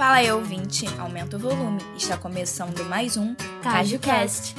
Fala 0.00 0.16
aí, 0.16 0.32
ouvinte, 0.32 0.86
aumenta 0.98 1.36
o 1.36 1.38
volume. 1.38 1.78
Está 1.94 2.16
começando 2.16 2.82
mais 2.86 3.18
um 3.18 3.34
CajuCast. 3.62 4.54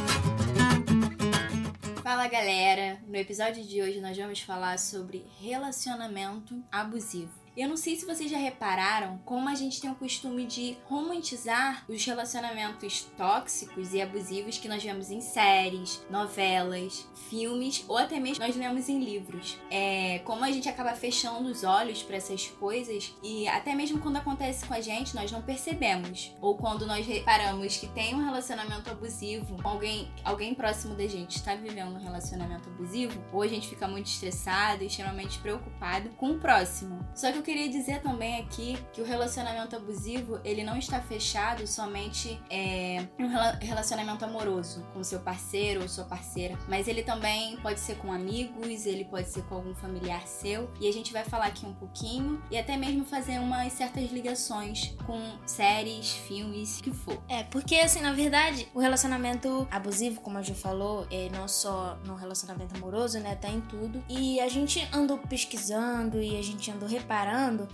Fala 2.03 2.27
galera! 2.27 2.99
No 3.07 3.15
episódio 3.15 3.63
de 3.65 3.81
hoje 3.81 3.99
nós 3.99 4.15
vamos 4.15 4.39
falar 4.41 4.77
sobre 4.77 5.25
relacionamento 5.39 6.63
abusivo. 6.71 7.40
Eu 7.55 7.67
não 7.67 7.75
sei 7.75 7.95
se 7.95 8.05
vocês 8.05 8.31
já 8.31 8.37
repararam 8.37 9.19
como 9.25 9.49
a 9.49 9.55
gente 9.55 9.81
tem 9.81 9.89
o 9.89 9.95
costume 9.95 10.45
de 10.45 10.77
romantizar 10.85 11.83
os 11.89 12.03
relacionamentos 12.05 13.03
tóxicos 13.17 13.93
e 13.93 14.01
abusivos 14.01 14.57
que 14.57 14.69
nós 14.69 14.81
vemos 14.81 15.11
em 15.11 15.19
séries, 15.19 16.01
novelas, 16.09 17.05
filmes 17.29 17.83
ou 17.87 17.97
até 17.97 18.19
mesmo 18.19 18.45
nós 18.45 18.55
lemos 18.55 18.87
em 18.87 19.03
livros. 19.03 19.57
É 19.69 20.19
como 20.19 20.45
a 20.45 20.51
gente 20.51 20.69
acaba 20.69 20.93
fechando 20.93 21.49
os 21.49 21.63
olhos 21.63 22.01
para 22.01 22.15
essas 22.15 22.47
coisas 22.47 23.13
e 23.21 23.47
até 23.49 23.75
mesmo 23.75 23.99
quando 23.99 24.17
acontece 24.17 24.65
com 24.65 24.73
a 24.73 24.81
gente 24.81 25.13
nós 25.13 25.31
não 25.31 25.41
percebemos 25.41 26.33
ou 26.39 26.57
quando 26.57 26.85
nós 26.85 27.05
reparamos 27.05 27.77
que 27.77 27.87
tem 27.87 28.15
um 28.15 28.23
relacionamento 28.23 28.89
abusivo, 28.89 29.57
alguém 29.63 30.09
alguém 30.23 30.53
próximo 30.53 30.95
da 30.95 31.07
gente 31.07 31.35
está 31.35 31.55
vivendo 31.55 31.95
um 31.95 31.99
relacionamento 31.99 32.69
abusivo, 32.69 33.21
ou 33.31 33.41
a 33.41 33.47
gente 33.47 33.67
fica 33.67 33.87
muito 33.87 34.07
estressado 34.07 34.83
extremamente 34.83 35.39
preocupado 35.39 36.09
com 36.11 36.31
o 36.31 36.39
próximo. 36.39 37.05
Só 37.13 37.31
que 37.31 37.37
eu 37.37 37.43
queria 37.51 37.67
dizer 37.67 38.01
também 38.01 38.39
aqui 38.39 38.77
que 38.93 39.01
o 39.01 39.05
relacionamento 39.05 39.75
abusivo, 39.75 40.39
ele 40.45 40.63
não 40.63 40.77
está 40.77 41.01
fechado 41.01 41.67
somente 41.67 42.41
é, 42.49 43.05
um 43.19 43.27
relacionamento 43.59 44.23
amoroso 44.23 44.87
com 44.93 45.03
seu 45.03 45.19
parceiro 45.19 45.81
ou 45.81 45.89
sua 45.89 46.05
parceira, 46.05 46.57
mas 46.69 46.87
ele 46.87 47.03
também 47.03 47.57
pode 47.57 47.81
ser 47.81 47.97
com 47.97 48.09
amigos, 48.09 48.85
ele 48.85 49.03
pode 49.03 49.27
ser 49.27 49.41
com 49.43 49.55
algum 49.55 49.75
familiar 49.75 50.25
seu, 50.25 50.71
e 50.79 50.87
a 50.87 50.93
gente 50.93 51.11
vai 51.11 51.25
falar 51.25 51.47
aqui 51.47 51.65
um 51.65 51.73
pouquinho 51.73 52.41
e 52.49 52.57
até 52.57 52.77
mesmo 52.77 53.03
fazer 53.03 53.37
umas 53.39 53.73
certas 53.73 54.09
ligações 54.11 54.95
com 55.05 55.19
séries, 55.45 56.11
filmes, 56.11 56.79
que 56.79 56.93
for. 56.93 57.21
É, 57.27 57.43
porque 57.43 57.75
assim, 57.75 57.99
na 57.99 58.13
verdade, 58.13 58.65
o 58.73 58.79
relacionamento 58.79 59.67
abusivo, 59.69 60.21
como 60.21 60.37
a 60.37 60.41
Ju 60.41 60.55
falou, 60.55 61.05
é 61.11 61.27
não 61.33 61.49
só 61.49 61.99
no 62.05 62.15
relacionamento 62.15 62.77
amoroso, 62.77 63.19
né, 63.19 63.35
tá 63.35 63.49
em 63.49 63.59
tudo. 63.59 64.01
E 64.07 64.39
a 64.39 64.47
gente 64.47 64.87
andou 64.93 65.17
pesquisando 65.17 66.21
e 66.21 66.37
a 66.37 66.41
gente 66.41 66.71
andou 66.71 66.87
reparando 66.87 67.30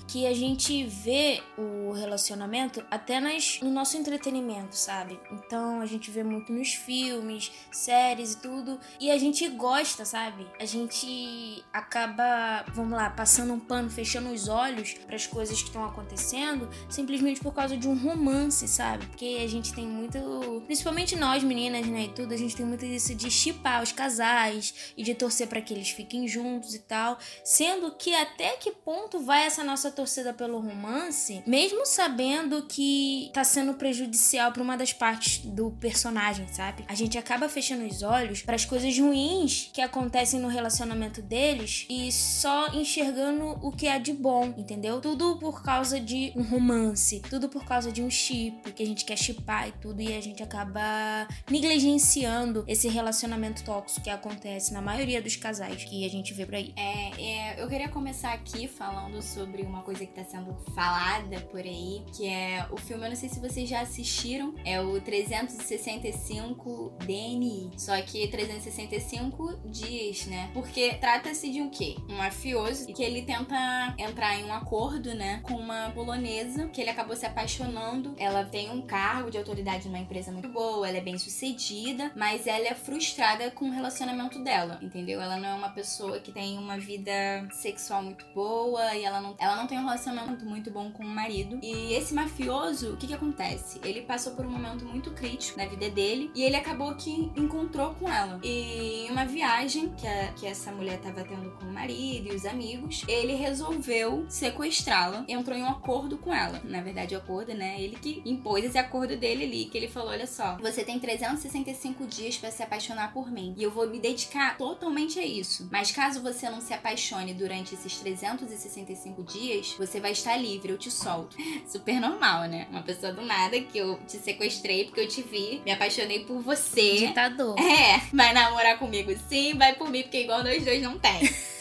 que 0.07 0.27
a 0.27 0.33
gente 0.33 0.83
vê 0.83 1.41
o 1.57 1.86
relacionamento 1.97 2.85
até 2.89 3.19
nas, 3.19 3.59
no 3.61 3.71
nosso 3.71 3.97
entretenimento, 3.97 4.75
sabe? 4.75 5.19
Então 5.31 5.81
a 5.81 5.85
gente 5.85 6.09
vê 6.11 6.23
muito 6.23 6.51
nos 6.51 6.73
filmes, 6.73 7.51
séries 7.71 8.33
e 8.33 8.37
tudo. 8.37 8.79
E 8.99 9.11
a 9.11 9.17
gente 9.17 9.47
gosta, 9.49 10.05
sabe? 10.05 10.47
A 10.59 10.65
gente 10.65 11.63
acaba, 11.73 12.63
vamos 12.73 12.97
lá, 12.97 13.09
passando 13.09 13.53
um 13.53 13.59
pano, 13.59 13.89
fechando 13.89 14.29
os 14.29 14.47
olhos 14.47 14.93
para 14.93 15.15
as 15.15 15.27
coisas 15.27 15.61
que 15.61 15.67
estão 15.67 15.85
acontecendo, 15.85 16.69
simplesmente 16.89 17.39
por 17.39 17.53
causa 17.53 17.75
de 17.75 17.87
um 17.87 17.97
romance, 17.97 18.67
sabe? 18.67 19.05
Porque 19.07 19.39
a 19.43 19.47
gente 19.47 19.73
tem 19.73 19.87
muito. 19.87 20.63
Principalmente 20.65 21.15
nós, 21.15 21.43
meninas, 21.43 21.85
né? 21.87 22.03
E 22.03 22.09
tudo, 22.09 22.33
a 22.33 22.37
gente 22.37 22.55
tem 22.55 22.65
muito 22.65 22.85
isso 22.85 23.15
de 23.15 23.29
chipar 23.31 23.81
os 23.81 23.91
casais 23.91 24.93
e 24.95 25.03
de 25.03 25.13
torcer 25.13 25.47
para 25.47 25.61
que 25.61 25.73
eles 25.73 25.89
fiquem 25.89 26.27
juntos 26.27 26.75
e 26.75 26.79
tal. 26.79 27.17
Sendo 27.43 27.91
que 27.91 28.13
até 28.13 28.57
que 28.57 28.71
ponto 28.71 29.19
vai 29.19 29.45
essa 29.45 29.63
nossa 29.63 29.91
torcida 29.91 30.33
pelo 30.33 30.59
romance, 30.59 31.41
mesmo 31.45 31.85
sabendo 31.87 32.63
que 32.63 33.31
tá 33.33 33.43
sendo 33.43 33.73
prejudicial 33.73 34.51
para 34.51 34.61
uma 34.61 34.77
das 34.77 34.93
partes 34.93 35.39
do 35.45 35.71
personagem, 35.71 36.47
sabe? 36.49 36.85
A 36.87 36.95
gente 36.95 37.17
acaba 37.17 37.49
fechando 37.49 37.85
os 37.85 38.01
olhos 38.01 38.41
para 38.41 38.55
as 38.55 38.65
coisas 38.65 38.97
ruins 38.97 39.69
que 39.73 39.81
acontecem 39.81 40.39
no 40.39 40.47
relacionamento 40.47 41.21
deles 41.21 41.85
e 41.89 42.11
só 42.11 42.67
enxergando 42.73 43.57
o 43.61 43.71
que 43.71 43.87
há 43.87 43.97
de 43.97 44.13
bom, 44.13 44.53
entendeu? 44.57 45.01
Tudo 45.01 45.37
por 45.37 45.63
causa 45.63 45.99
de 45.99 46.31
um 46.35 46.43
romance, 46.43 47.21
tudo 47.29 47.49
por 47.49 47.65
causa 47.65 47.91
de 47.91 48.01
um 48.01 48.09
chip 48.09 48.71
que 48.73 48.83
a 48.83 48.85
gente 48.85 49.05
quer 49.05 49.17
chipar 49.17 49.69
e 49.69 49.71
tudo 49.73 50.01
e 50.01 50.15
a 50.15 50.21
gente 50.21 50.43
acaba 50.43 51.27
negligenciando 51.49 52.63
esse 52.67 52.87
relacionamento 52.87 53.63
tóxico 53.63 54.03
que 54.03 54.09
acontece 54.09 54.73
na 54.73 54.81
maioria 54.81 55.21
dos 55.21 55.35
casais 55.35 55.83
que 55.83 56.05
a 56.05 56.09
gente 56.09 56.33
vê 56.33 56.45
por 56.45 56.55
aí. 56.55 56.73
É, 56.75 57.21
é 57.21 57.63
eu 57.63 57.67
queria 57.67 57.89
começar 57.89 58.33
aqui 58.33 58.67
falando 58.67 59.21
sobre 59.21 59.61
uma 59.63 59.81
coisa 59.81 60.05
que 60.05 60.13
tá 60.13 60.23
sendo 60.23 60.53
falada 60.73 61.39
por 61.51 61.59
aí, 61.59 61.76
que 62.15 62.27
é 62.27 62.67
o 62.71 62.77
filme, 62.77 63.05
eu 63.05 63.09
não 63.09 63.15
sei 63.15 63.29
se 63.29 63.39
vocês 63.39 63.69
já 63.69 63.81
assistiram, 63.81 64.53
é 64.65 64.81
o 64.81 64.99
365 65.01 66.93
DNI. 67.05 67.71
Só 67.77 67.99
que 68.01 68.27
365 68.27 69.59
dias, 69.65 70.25
né? 70.27 70.49
Porque 70.53 70.93
trata-se 70.95 71.51
de 71.51 71.61
um 71.61 71.69
quê? 71.69 71.95
Um 72.09 72.17
mafioso 72.17 72.87
que 72.93 73.03
ele 73.03 73.21
tenta 73.21 73.95
entrar 73.97 74.39
em 74.39 74.45
um 74.45 74.53
acordo, 74.53 75.13
né, 75.13 75.39
com 75.43 75.53
uma 75.55 75.91
polonesa 75.91 76.67
que 76.67 76.81
ele 76.81 76.89
acabou 76.89 77.15
se 77.15 77.25
apaixonando. 77.25 78.15
Ela 78.17 78.43
tem 78.43 78.69
um 78.69 78.81
cargo 78.81 79.29
de 79.29 79.37
autoridade 79.37 79.87
numa 79.87 79.99
empresa 79.99 80.31
muito 80.31 80.49
boa, 80.49 80.87
ela 80.87 80.97
é 80.97 81.01
bem 81.01 81.17
sucedida, 81.17 82.11
mas 82.15 82.47
ela 82.47 82.67
é 82.67 82.73
frustrada 82.73 83.51
com 83.51 83.65
o 83.65 83.71
relacionamento 83.71 84.43
dela, 84.43 84.79
entendeu? 84.81 85.21
Ela 85.21 85.37
não 85.37 85.49
é 85.49 85.53
uma 85.53 85.69
pessoa 85.69 86.19
que 86.19 86.31
tem 86.31 86.57
uma 86.57 86.77
vida 86.77 87.11
sexual 87.51 88.03
muito 88.03 88.25
boa 88.33 88.95
e 88.95 89.03
ela 89.03 89.21
não, 89.21 89.35
ela 89.39 89.55
não 89.55 89.67
tem 89.67 89.77
um 89.77 89.83
relacionamento 89.83 90.45
muito 90.45 90.71
bom 90.71 90.91
com 90.91 91.03
o 91.03 91.07
marido. 91.07 91.56
E 91.61 91.93
esse 91.93 92.13
mafioso, 92.13 92.93
o 92.93 92.97
que 92.97 93.07
que 93.07 93.13
acontece? 93.13 93.79
Ele 93.83 94.01
passou 94.01 94.33
por 94.33 94.45
um 94.45 94.49
momento 94.49 94.85
muito 94.85 95.11
crítico 95.11 95.57
na 95.57 95.65
vida 95.65 95.89
dele 95.89 96.31
e 96.33 96.43
ele 96.43 96.55
acabou 96.55 96.95
que 96.95 97.31
encontrou 97.35 97.93
com 97.95 98.09
ela. 98.09 98.39
E 98.43 99.05
em 99.05 99.11
uma 99.11 99.25
viagem 99.25 99.89
que, 99.97 100.07
a, 100.07 100.33
que 100.33 100.45
essa 100.45 100.71
mulher 100.71 100.99
tava 100.99 101.23
tendo 101.23 101.51
com 101.51 101.65
o 101.65 101.73
marido 101.73 102.31
e 102.31 102.35
os 102.35 102.45
amigos, 102.45 103.03
ele 103.07 103.33
resolveu 103.33 104.25
sequestrá-la, 104.29 105.25
entrou 105.27 105.57
em 105.57 105.63
um 105.63 105.69
acordo 105.69 106.17
com 106.17 106.33
ela. 106.33 106.61
Na 106.63 106.81
verdade, 106.81 107.15
acordo, 107.15 107.53
né? 107.53 107.79
Ele 107.79 107.95
que 107.95 108.21
impôs 108.25 108.63
esse 108.63 108.77
acordo 108.77 109.15
dele 109.17 109.43
ali, 109.43 109.65
que 109.65 109.77
ele 109.77 109.87
falou: 109.87 110.09
olha 110.09 110.27
só, 110.27 110.57
você 110.57 110.83
tem 110.83 110.99
365 110.99 112.05
dias 112.05 112.37
para 112.37 112.51
se 112.51 112.63
apaixonar 112.63 113.13
por 113.13 113.31
mim. 113.31 113.53
E 113.57 113.63
eu 113.63 113.71
vou 113.71 113.87
me 113.87 113.99
dedicar 113.99 114.57
totalmente 114.57 115.19
a 115.19 115.25
isso. 115.25 115.67
Mas 115.71 115.91
caso 115.91 116.21
você 116.21 116.49
não 116.49 116.61
se 116.61 116.73
apaixone 116.73 117.33
durante 117.33 117.73
esses 117.73 117.97
365 117.97 119.07
cinco 119.07 119.23
dias, 119.23 119.75
você 119.77 119.99
vai 119.99 120.11
estar 120.11 120.37
livre, 120.37 120.71
eu 120.71 120.77
te 120.77 120.91
solto. 120.91 121.37
Super 121.67 121.99
normal, 121.99 122.47
né? 122.47 122.67
Uma 122.69 122.81
pessoa 122.81 123.11
do 123.11 123.21
nada 123.21 123.59
que 123.59 123.77
eu 123.77 123.99
te 124.07 124.17
sequestrei 124.17 124.85
porque 124.85 125.01
eu 125.01 125.07
te 125.07 125.21
vi, 125.21 125.61
me 125.65 125.71
apaixonei 125.71 126.25
por 126.25 126.41
você. 126.41 127.07
Ditador. 127.07 127.55
É, 127.59 128.01
vai 128.13 128.33
namorar 128.33 128.77
comigo 128.77 129.11
sim, 129.29 129.53
vai 129.55 129.75
por 129.75 129.89
mim, 129.89 130.03
porque 130.03 130.21
igual 130.21 130.43
nós 130.43 130.63
dois 130.63 130.81
não 130.81 130.97
tem. 130.97 131.19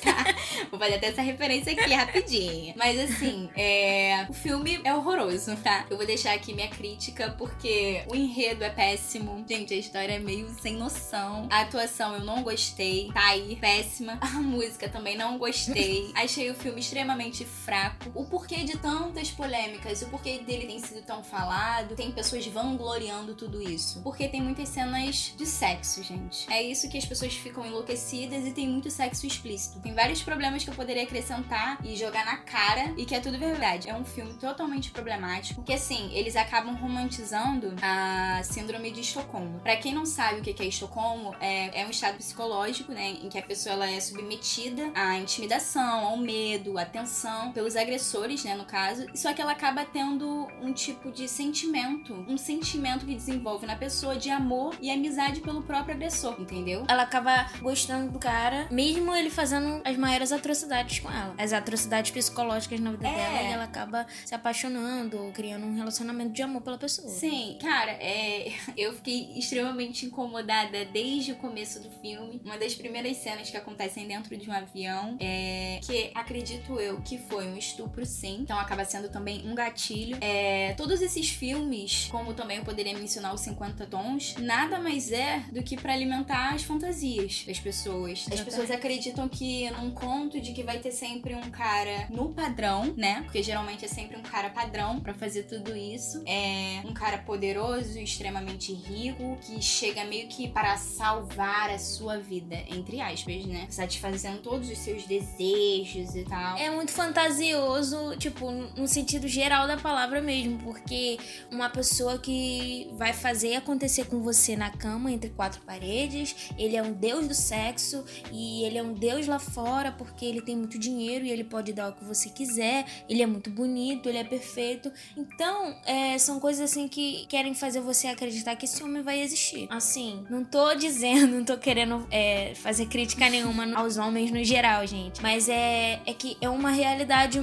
Vou 0.70 0.78
fazer 0.78 0.94
até 0.94 1.08
essa 1.08 1.22
referência 1.22 1.72
aqui 1.72 1.92
rapidinho. 1.92 2.74
Mas 2.76 2.98
assim, 2.98 3.48
é... 3.56 4.26
o 4.28 4.32
filme 4.32 4.80
é 4.84 4.94
horroroso, 4.94 5.56
tá? 5.56 5.86
Eu 5.90 5.96
vou 5.96 6.06
deixar 6.06 6.34
aqui 6.34 6.54
minha 6.54 6.68
crítica 6.68 7.34
porque 7.38 8.04
o 8.10 8.14
enredo 8.14 8.64
é 8.64 8.70
péssimo. 8.70 9.44
Gente, 9.48 9.74
a 9.74 9.76
história 9.76 10.14
é 10.14 10.18
meio 10.18 10.48
sem 10.60 10.76
noção. 10.76 11.48
A 11.50 11.60
atuação 11.60 12.14
eu 12.14 12.24
não 12.24 12.42
gostei. 12.42 13.10
Tá 13.12 13.28
aí, 13.28 13.56
péssima. 13.56 14.18
A 14.36 14.40
música 14.40 14.88
também 14.88 15.16
não 15.16 15.38
gostei. 15.38 16.10
Achei 16.14 16.50
o 16.50 16.54
filme 16.54 16.80
extremamente 16.80 17.44
fraco. 17.44 18.10
O 18.14 18.24
porquê 18.24 18.64
de 18.64 18.76
tantas 18.76 19.30
polêmicas, 19.30 20.02
o 20.02 20.08
porquê 20.08 20.38
dele 20.38 20.66
tem 20.66 20.78
sido 20.78 21.02
tão 21.02 21.22
falado, 21.22 21.94
tem 21.94 22.10
pessoas 22.10 22.46
vangloriando 22.46 23.34
tudo 23.34 23.62
isso. 23.62 24.00
Porque 24.02 24.28
tem 24.28 24.42
muitas 24.42 24.68
cenas 24.68 25.34
de 25.36 25.46
sexo, 25.46 26.02
gente. 26.02 26.50
É 26.52 26.62
isso 26.62 26.88
que 26.88 26.98
as 26.98 27.04
pessoas 27.04 27.34
ficam 27.34 27.64
enlouquecidas 27.64 28.46
e 28.46 28.52
tem 28.52 28.68
muito 28.68 28.90
sexo 28.90 29.26
explícito. 29.26 29.80
Tem 29.80 29.94
vários 29.94 30.22
problemas 30.22 30.45
que 30.64 30.70
eu 30.70 30.74
poderia 30.74 31.02
acrescentar 31.02 31.78
e 31.84 31.96
jogar 31.96 32.24
na 32.24 32.36
cara 32.38 32.92
e 32.96 33.04
que 33.04 33.14
é 33.14 33.20
tudo 33.20 33.38
verdade. 33.38 33.88
É 33.88 33.94
um 33.94 34.04
filme 34.04 34.34
totalmente 34.34 34.90
problemático, 34.90 35.56
porque 35.56 35.72
assim, 35.74 36.10
eles 36.12 36.36
acabam 36.36 36.74
romantizando 36.74 37.74
a 37.82 38.40
síndrome 38.44 38.90
de 38.90 39.00
Estocolmo. 39.00 39.60
Para 39.60 39.76
quem 39.76 39.94
não 39.94 40.06
sabe 40.06 40.40
o 40.40 40.42
que 40.42 40.62
é 40.62 40.66
Estocolmo, 40.66 41.34
é, 41.40 41.82
é 41.82 41.86
um 41.86 41.90
estado 41.90 42.16
psicológico, 42.16 42.92
né, 42.92 43.10
em 43.22 43.28
que 43.28 43.38
a 43.38 43.42
pessoa 43.42 43.74
ela 43.74 43.90
é 43.90 44.00
submetida 44.00 44.90
à 44.94 45.16
intimidação, 45.16 46.06
ao 46.06 46.16
medo, 46.16 46.78
à 46.78 46.84
tensão 46.84 47.52
pelos 47.52 47.76
agressores, 47.76 48.44
né, 48.44 48.54
no 48.54 48.64
caso, 48.64 49.06
só 49.14 49.32
que 49.32 49.40
ela 49.40 49.52
acaba 49.52 49.84
tendo 49.84 50.48
um 50.60 50.72
tipo 50.72 51.10
de 51.10 51.28
sentimento, 51.28 52.14
um 52.28 52.36
sentimento 52.36 53.06
que 53.06 53.14
desenvolve 53.14 53.66
na 53.66 53.76
pessoa 53.76 54.16
de 54.16 54.30
amor 54.30 54.74
e 54.80 54.90
amizade 54.90 55.40
pelo 55.40 55.62
próprio 55.62 55.94
agressor, 55.94 56.36
entendeu? 56.38 56.84
Ela 56.88 57.02
acaba 57.02 57.46
gostando 57.60 58.10
do 58.10 58.18
cara, 58.18 58.66
mesmo 58.70 59.14
ele 59.14 59.30
fazendo 59.30 59.80
as 59.84 59.96
maiores 59.96 60.32
atrocidades 60.36 61.00
com 61.00 61.10
ela. 61.10 61.34
As 61.38 61.52
atrocidades 61.52 62.10
psicológicas 62.10 62.80
na 62.80 62.90
vida 62.92 63.08
é. 63.08 63.14
dela, 63.14 63.42
e 63.42 63.52
ela 63.52 63.64
acaba 63.64 64.06
se 64.24 64.34
apaixonando, 64.34 65.30
criando 65.34 65.66
um 65.66 65.74
relacionamento 65.74 66.32
de 66.32 66.42
amor 66.42 66.62
pela 66.62 66.78
pessoa. 66.78 67.08
Sim, 67.08 67.58
cara, 67.60 67.92
é... 67.92 68.52
eu 68.76 68.94
fiquei 68.94 69.32
extremamente 69.36 70.06
incomodada 70.06 70.84
desde 70.86 71.32
o 71.32 71.36
começo 71.36 71.80
do 71.80 71.90
filme. 72.00 72.40
Uma 72.44 72.58
das 72.58 72.74
primeiras 72.74 73.16
cenas 73.18 73.50
que 73.50 73.56
acontecem 73.56 74.06
dentro 74.06 74.36
de 74.36 74.48
um 74.48 74.52
avião 74.52 75.16
é 75.20 75.80
que 75.82 76.10
acredito 76.14 76.78
eu 76.80 77.00
que 77.00 77.18
foi 77.18 77.46
um 77.46 77.56
estupro, 77.56 78.04
sim. 78.04 78.38
Então 78.40 78.58
acaba 78.58 78.84
sendo 78.84 79.08
também 79.08 79.48
um 79.48 79.54
gatilho. 79.54 80.18
É, 80.20 80.74
todos 80.76 81.00
esses 81.00 81.28
filmes, 81.28 82.08
como 82.10 82.34
também 82.34 82.58
eu 82.58 82.64
poderia 82.64 82.96
mencionar 82.96 83.34
os 83.34 83.40
50 83.40 83.86
tons, 83.86 84.34
nada 84.38 84.78
mais 84.78 85.12
é 85.12 85.44
do 85.52 85.62
que 85.62 85.76
para 85.76 85.92
alimentar 85.92 86.54
as 86.54 86.62
fantasias 86.62 87.44
das 87.46 87.58
pessoas. 87.58 88.26
As 88.30 88.40
pessoas 88.40 88.70
acreditam 88.70 89.28
que 89.28 89.70
num 89.70 89.90
conto 89.90 90.25
ponto 90.26 90.40
de 90.40 90.52
que 90.52 90.64
vai 90.64 90.78
ter 90.80 90.90
sempre 90.90 91.34
um 91.36 91.50
cara 91.50 92.08
no 92.10 92.30
padrão, 92.30 92.92
né? 92.96 93.22
Porque 93.22 93.42
geralmente 93.42 93.84
é 93.84 93.88
sempre 93.88 94.16
um 94.16 94.22
cara 94.22 94.50
padrão 94.50 94.98
para 94.98 95.14
fazer 95.14 95.44
tudo 95.44 95.76
isso. 95.76 96.22
É 96.26 96.82
um 96.84 96.92
cara 96.92 97.18
poderoso, 97.18 97.98
extremamente 97.98 98.72
rico, 98.72 99.38
que 99.40 99.62
chega 99.62 100.04
meio 100.04 100.28
que 100.28 100.48
para 100.48 100.76
salvar 100.76 101.70
a 101.70 101.78
sua 101.78 102.18
vida, 102.18 102.56
entre 102.68 103.00
aspas, 103.00 103.46
né? 103.46 103.66
Satisfazendo 103.70 104.38
todos 104.38 104.68
os 104.68 104.78
seus 104.78 105.04
desejos 105.04 106.16
e 106.16 106.24
tal. 106.24 106.58
É 106.58 106.70
muito 106.70 106.90
fantasioso, 106.90 108.16
tipo, 108.16 108.50
no 108.50 108.88
sentido 108.88 109.28
geral 109.28 109.68
da 109.68 109.76
palavra 109.76 110.20
mesmo, 110.20 110.58
porque 110.58 111.18
uma 111.52 111.70
pessoa 111.70 112.18
que 112.18 112.90
vai 112.94 113.12
fazer 113.12 113.54
acontecer 113.54 114.06
com 114.06 114.20
você 114.20 114.56
na 114.56 114.70
cama 114.70 115.12
entre 115.12 115.30
quatro 115.30 115.60
paredes, 115.62 116.50
ele 116.58 116.76
é 116.76 116.82
um 116.82 116.92
deus 116.92 117.28
do 117.28 117.34
sexo 117.34 118.04
e 118.32 118.64
ele 118.64 118.78
é 118.78 118.82
um 118.82 118.92
deus 118.92 119.28
lá 119.28 119.38
fora 119.38 119.92
porque 119.92 120.15
ele 120.24 120.40
tem 120.40 120.56
muito 120.56 120.78
dinheiro 120.78 121.24
e 121.24 121.30
ele 121.30 121.44
pode 121.44 121.72
dar 121.72 121.90
o 121.90 121.92
que 121.92 122.04
você 122.04 122.28
quiser, 122.28 122.86
ele 123.08 123.22
é 123.22 123.26
muito 123.26 123.50
bonito, 123.50 124.08
ele 124.08 124.18
é 124.18 124.24
perfeito. 124.24 124.90
Então, 125.16 125.76
é, 125.84 126.18
são 126.18 126.40
coisas 126.40 126.70
assim 126.70 126.88
que 126.88 127.26
querem 127.26 127.54
fazer 127.54 127.80
você 127.80 128.08
acreditar 128.08 128.56
que 128.56 128.64
esse 128.64 128.82
homem 128.82 129.02
vai 129.02 129.20
existir. 129.20 129.66
Assim, 129.70 130.24
não 130.30 130.44
tô 130.44 130.74
dizendo, 130.76 131.36
não 131.36 131.44
tô 131.44 131.56
querendo 131.56 132.06
é, 132.10 132.54
fazer 132.54 132.86
crítica 132.86 133.28
nenhuma 133.28 133.66
aos 133.74 133.96
homens 133.96 134.30
no 134.30 134.42
geral, 134.44 134.86
gente, 134.86 135.20
mas 135.22 135.48
é, 135.48 136.00
é 136.06 136.14
que 136.14 136.36
é 136.40 136.48
uma 136.48 136.70
realidade 136.70 137.40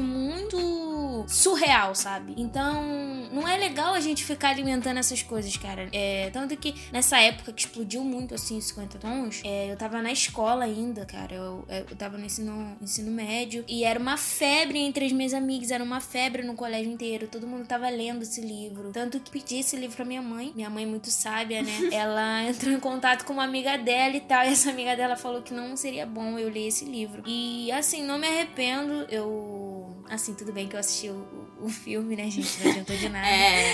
muito 1.14 1.32
surreal, 1.32 1.94
sabe? 1.96 2.34
Então, 2.38 2.84
não 3.32 3.48
é 3.48 3.58
legal 3.58 3.94
a 3.94 4.00
gente 4.00 4.24
ficar 4.24 4.50
alimentando 4.50 4.98
essas 4.98 5.22
coisas, 5.22 5.56
cara. 5.58 5.88
É, 5.92 6.30
tanto 6.32 6.56
que 6.58 6.74
nessa 6.92 7.20
época 7.20 7.52
que 7.54 7.62
explodiu 7.62 8.04
muito 8.04 8.34
assim 8.34 8.60
50 8.60 8.98
tons, 9.00 9.42
é, 9.44 9.72
eu 9.72 9.78
tava 9.78 10.02
na 10.02 10.12
escola 10.12 10.66
ainda, 10.66 11.06
cara. 11.06 11.34
Eu, 11.34 11.66
eu 11.70 11.96
tava 11.96 12.18
no 12.18 12.26
ensino, 12.26 12.76
ensino 12.82 13.12
médio 13.12 13.64
e 13.68 13.84
era 13.84 14.00
uma 14.00 14.18
febre 14.18 14.80
entre 14.80 15.06
as 15.06 15.12
minhas 15.12 15.34
amigas, 15.34 15.72
era 15.72 15.84
uma 15.84 16.02
febre 16.02 16.44
no 16.44 16.56
colégio 16.56 16.92
inteiro. 16.92 17.28
Todo 17.28 17.48
mundo 17.48 17.66
tava 17.66 17.90
lendo 17.90 18.24
esse 18.24 18.42
livro. 18.42 18.92
Tanto 18.92 19.20
que 19.20 19.32
pedi 19.32 19.60
esse 19.60 19.76
livro 19.76 19.96
pra 19.96 20.06
minha 20.06 20.22
mãe. 20.22 20.52
Minha 20.56 20.70
mãe, 20.70 20.86
muito 20.86 21.10
sábia, 21.10 21.62
né? 21.62 21.72
Ela 21.92 22.44
entrou 22.44 22.74
em 22.74 22.80
contato 22.80 23.24
com 23.26 23.34
uma 23.34 23.44
amiga 23.44 23.78
dela 23.78 24.16
e 24.16 24.22
tal. 24.22 24.44
E 24.44 24.50
essa 24.50 24.70
amiga 24.70 24.96
dela 24.96 25.16
falou 25.16 25.42
que 25.42 25.54
não 25.54 25.76
seria 25.76 26.06
bom 26.06 26.38
eu 26.40 26.50
ler 26.50 26.68
esse 26.68 26.86
livro. 26.86 27.24
E 27.26 27.72
assim, 27.72 28.04
não 28.04 28.18
me 28.18 28.28
arrependo. 28.28 29.06
Eu. 29.10 29.73
Assim, 30.10 30.34
tudo 30.34 30.52
bem 30.52 30.68
que 30.68 30.76
eu 30.76 30.80
assisti 30.80 31.10
o, 31.10 31.26
o 31.62 31.70
filme, 31.70 32.16
né, 32.16 32.30
gente? 32.30 32.64
Não 32.64 32.72
adiantou 32.72 32.96
de 32.96 33.10
nada. 33.10 33.28
É. 33.28 33.74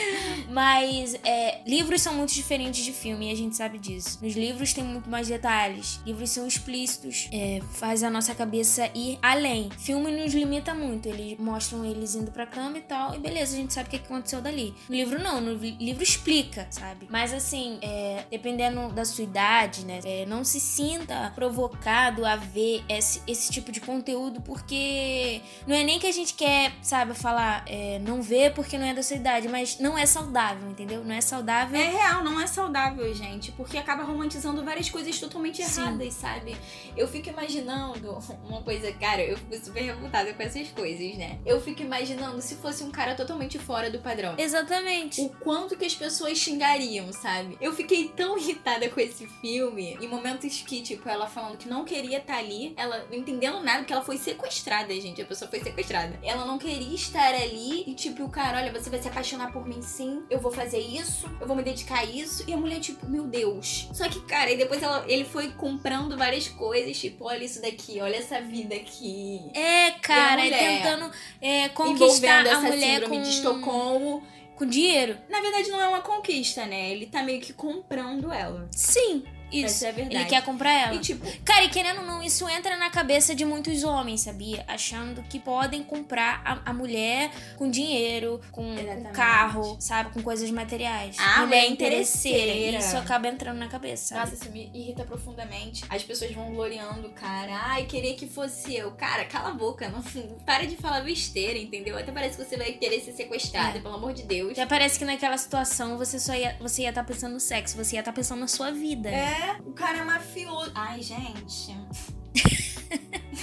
Mas 0.50 1.16
é, 1.24 1.62
livros 1.68 2.02
são 2.02 2.14
muito 2.14 2.34
diferentes 2.34 2.84
de 2.84 2.94
filme 2.94 3.30
e 3.30 3.32
a 3.32 3.36
gente 3.36 3.56
sabe 3.56 3.78
disso. 3.78 4.20
Nos 4.22 4.36
livros 4.36 4.74
tem 4.74 4.84
muito 4.84 5.10
mais 5.10 5.28
detalhes. 5.28 6.00
Livros 6.06 6.30
são 6.30 6.48
explícitos, 6.48 7.30
é, 7.32 7.60
faz 7.74 8.04
a 8.04 8.10
nossa 8.10 8.34
cabeça 8.34 8.90
ir 8.96 9.18
além. 9.22 9.70
Filme 9.78 10.12
nos 10.12 10.34
limita 10.34 10.74
muito. 10.74 11.08
Eles 11.08 11.38
mostram 11.38 11.84
eles 11.84 12.16
indo 12.16 12.32
pra 12.32 12.46
cama 12.46 12.78
e 12.78 12.82
tal, 12.82 13.16
e 13.16 13.20
beleza, 13.20 13.56
a 13.56 13.60
gente 13.60 13.74
sabe 13.74 13.88
o 13.88 13.92
que 13.92 13.98
aconteceu 13.98 14.42
dali. 14.42 14.74
No 14.88 14.96
livro 14.96 15.22
não, 15.22 15.42
no 15.42 15.54
livro 15.54 16.04
explica, 16.04 16.68
sabe? 16.70 17.08
Mas 17.10 17.34
assim, 17.34 17.78
é, 17.82 18.26
dependendo 18.30 18.90
da 18.94 19.06
sua 19.06 19.24
idade, 19.24 19.86
né, 19.86 20.00
é, 20.04 20.26
não 20.26 20.44
se 20.44 20.60
sinta 20.60 21.32
provocado 21.36 22.26
a 22.26 22.36
ver 22.36 22.84
esse, 22.88 23.22
esse 23.28 23.52
tipo 23.52 23.72
de 23.72 23.82
conteúdo, 23.82 24.42
porque 24.42 25.42
não 25.68 25.76
é 25.76 25.84
nem 25.84 25.99
que 26.00 26.07
a 26.07 26.12
gente 26.12 26.34
quer, 26.34 26.72
sabe, 26.81 27.13
falar. 27.13 27.63
É, 27.68 28.00
não 28.00 28.22
vê 28.22 28.50
porque 28.50 28.78
não 28.78 28.86
é 28.86 28.94
da 28.94 29.04
sua 29.04 29.18
idade, 29.18 29.48
mas 29.48 29.80
não 29.80 29.98
é 29.98 30.06
saudável, 30.06 30.69
entendeu? 30.69 31.04
Não 31.04 31.13
é 31.13 31.22
saudável. 31.22 31.80
É 31.80 31.90
real, 31.90 32.24
não 32.24 32.40
é 32.40 32.48
saudável, 32.48 33.13
gente, 33.13 33.51
porque 33.51 33.78
acaba 33.78 34.04
romantizando 34.04 34.63
várias 34.63 34.90
coisas 34.90 35.19
totalmente 35.19 35.63
Sim. 35.63 35.81
erradas, 35.81 36.13
sabe? 36.13 36.56
Eu 36.96 37.07
fico 37.07 37.30
imaginando 37.30 38.18
uma 38.48 38.62
coisa, 38.62 38.92
cara, 38.94 39.22
eu 39.22 39.38
fico 39.38 39.56
super 39.66 39.84
revoltada 39.84 40.34
com 40.34 40.42
essas 40.42 40.69
coisas, 40.69 41.16
né? 41.18 41.38
Eu 41.46 41.62
fico 41.62 41.81
imaginando 41.81 42.42
se 42.42 42.56
fosse 42.56 42.84
um 42.84 42.92
cara 42.92 43.16
totalmente 43.16 43.60
fora 43.60 43.92
do 43.92 44.00
padrão. 44.00 44.36
Exatamente. 44.38 45.22
O 45.22 45.30
quanto 45.30 45.75
que 45.75 45.86
as 45.86 45.95
pessoas 45.95 46.38
xingariam, 46.38 47.12
sabe? 47.12 47.57
Eu 47.60 47.74
fiquei 47.74 48.10
tão 48.10 48.38
irritada 48.38 48.90
com 48.90 49.00
esse 49.00 49.28
filme, 49.28 49.98
em 50.02 50.07
momentos 50.07 50.62
que, 50.62 50.81
tipo, 50.81 51.07
ela 51.10 51.28
falando 51.28 51.57
que 51.57 51.68
não 51.68 51.84
queria 51.84 52.19
estar 52.19 52.38
ali, 52.38 52.74
ela 52.78 53.06
não 53.10 53.18
entendendo 53.18 53.62
nada, 53.62 53.84
que 53.84 53.92
ela 53.92 54.02
foi 54.02 54.18
sequestrada, 54.18 54.94
gente. 54.94 55.22
A 55.22 55.25
pessoa 55.25 55.50
foi 55.50 55.60
sequestrada. 55.60 55.89
Ela 56.24 56.46
não 56.46 56.58
queria 56.58 56.94
estar 56.96 57.34
ali 57.34 57.84
e, 57.88 57.94
tipo, 57.94 58.24
o 58.24 58.30
cara, 58.30 58.58
olha, 58.58 58.72
você 58.72 58.90
vai 58.90 59.02
se 59.02 59.08
apaixonar 59.08 59.52
por 59.52 59.68
mim 59.68 59.82
sim, 59.82 60.24
eu 60.30 60.40
vou 60.40 60.52
fazer 60.52 60.80
isso, 60.80 61.30
eu 61.40 61.48
vou 61.48 61.56
me 61.56 61.64
dedicar 61.64 62.00
a 62.00 62.06
isso. 62.06 62.44
E 62.48 62.54
a 62.54 62.58
mulher, 62.58 62.80
tipo, 62.80 63.08
meu 63.08 63.26
Deus. 63.26 63.90
Só 63.94 64.08
que, 64.08 64.22
cara, 64.22 64.52
e 64.52 64.58
depois 64.58 64.82
ela, 64.84 65.04
ele 65.08 65.26
foi 65.26 65.52
comprando 65.52 66.18
várias 66.18 66.48
coisas, 66.48 66.98
tipo, 66.98 67.26
olha 67.26 67.44
isso 67.44 67.62
daqui, 67.62 68.00
olha 68.02 68.16
essa 68.18 68.42
vida 68.42 68.76
aqui. 68.76 69.42
É, 69.54 69.92
cara, 69.92 70.46
E 70.46 70.54
é 70.54 70.58
tentando 70.58 71.12
é, 71.42 71.70
conquistar 71.70 72.46
a 72.48 72.60
mulher 72.62 73.00
síndrome 73.02 73.18
com, 73.18 73.24
de 73.24 73.30
Estocolmo. 73.30 74.24
com 74.56 74.66
dinheiro. 74.66 75.18
Na 75.30 75.42
verdade, 75.42 75.70
não 75.70 75.82
é 75.82 75.88
uma 75.88 76.02
conquista, 76.02 76.66
né? 76.66 76.92
Ele 76.92 77.06
tá 77.06 77.24
meio 77.24 77.42
que 77.42 77.54
comprando 77.54 78.32
ela. 78.32 78.68
Sim, 78.72 79.24
isso. 79.51 79.86
É 79.86 79.90
a 79.90 79.92
verdade. 79.92 80.16
Ele 80.16 80.25
quer 80.25 80.44
comprar 80.44 80.72
ela. 80.72 80.96
E, 80.96 81.00
tipo, 81.00 81.25
Cara, 81.44 81.63
e 81.66 81.69
querendo 81.69 82.00
ou 82.01 82.06
não, 82.06 82.24
isso 82.24 82.48
entra 82.50 82.78
na 82.78 82.90
cabeça 82.90 83.34
de 83.36 83.46
muitos 83.46 83.84
homens, 83.84 84.22
sabia? 84.22 84.63
Achando 84.68 85.24
que 85.24 85.40
podem 85.40 85.84
comprar 85.84 86.42
a, 86.46 86.69
a 86.69 86.74
mulher 86.74 87.31
com 87.57 87.69
dinheiro, 87.69 88.40
com, 88.51 88.75
com 88.75 89.04
carro, 89.12 89.78
sabe? 89.80 90.12
Com 90.13 90.22
coisas 90.22 90.50
materiais. 90.51 91.16
Ah, 91.19 91.42
mulher 91.42 91.46
mulher 91.46 91.72
interesseira. 91.72 92.38
interesseira. 92.51 92.78
Isso 92.80 92.98
acaba 92.98 93.28
entrando 93.28 93.57
na 93.57 93.68
cabeça. 93.68 94.16
sabe? 94.16 94.31
Nossa, 94.31 94.44
isso 94.44 94.51
me 94.51 94.69
irrita 94.74 95.04
profundamente. 95.04 95.84
As 95.90 96.04
pessoas 96.04 96.31
vão 96.31 96.54
gloriando 96.54 97.10
cara. 97.10 97.52
Ai, 97.66 97.86
queria 97.86 98.16
que 98.16 98.28
fosse 98.28 98.75
eu. 98.75 98.92
Cara, 98.92 99.25
cala 99.25 99.50
a 99.50 99.54
boca. 99.54 99.90
Não, 99.90 100.02
para 100.45 100.66
de 100.66 100.75
falar 100.75 101.02
besteira, 101.02 101.57
entendeu? 101.57 101.98
Até 101.98 102.12
parece 102.12 102.38
que 102.38 102.45
você 102.45 102.57
vai 102.57 102.72
querer 102.74 103.02
ser 103.02 103.13
sequestrada, 103.13 103.78
É. 103.78 103.81
pelo 103.81 103.95
amor 103.95 104.13
de 104.13 104.24
Deus. 104.24 104.56
Já 104.56 104.66
parece 104.68 104.98
que 105.00 105.06
naquela 105.06 105.38
situação 105.38 105.98
você 105.98 106.19
só 106.19 106.34
ia 106.34 106.56
você 106.60 106.84
ia 106.84 106.90
estar 106.90 107.04
pensando 107.04 107.34
no 107.34 107.40
sexo, 107.40 107.75
você 107.78 107.95
ia 107.95 108.00
estar 108.02 108.12
pensando 108.12 108.40
na 108.40 108.48
sua 108.48 108.72
vida. 108.72 109.10
É, 109.10 109.39
o 109.66 109.74
cara 109.74 110.00
é 110.00 110.04
mafioso. 110.04 110.72
Ai, 110.76 111.02
gente. 111.02 111.76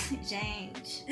gente. 0.27 1.05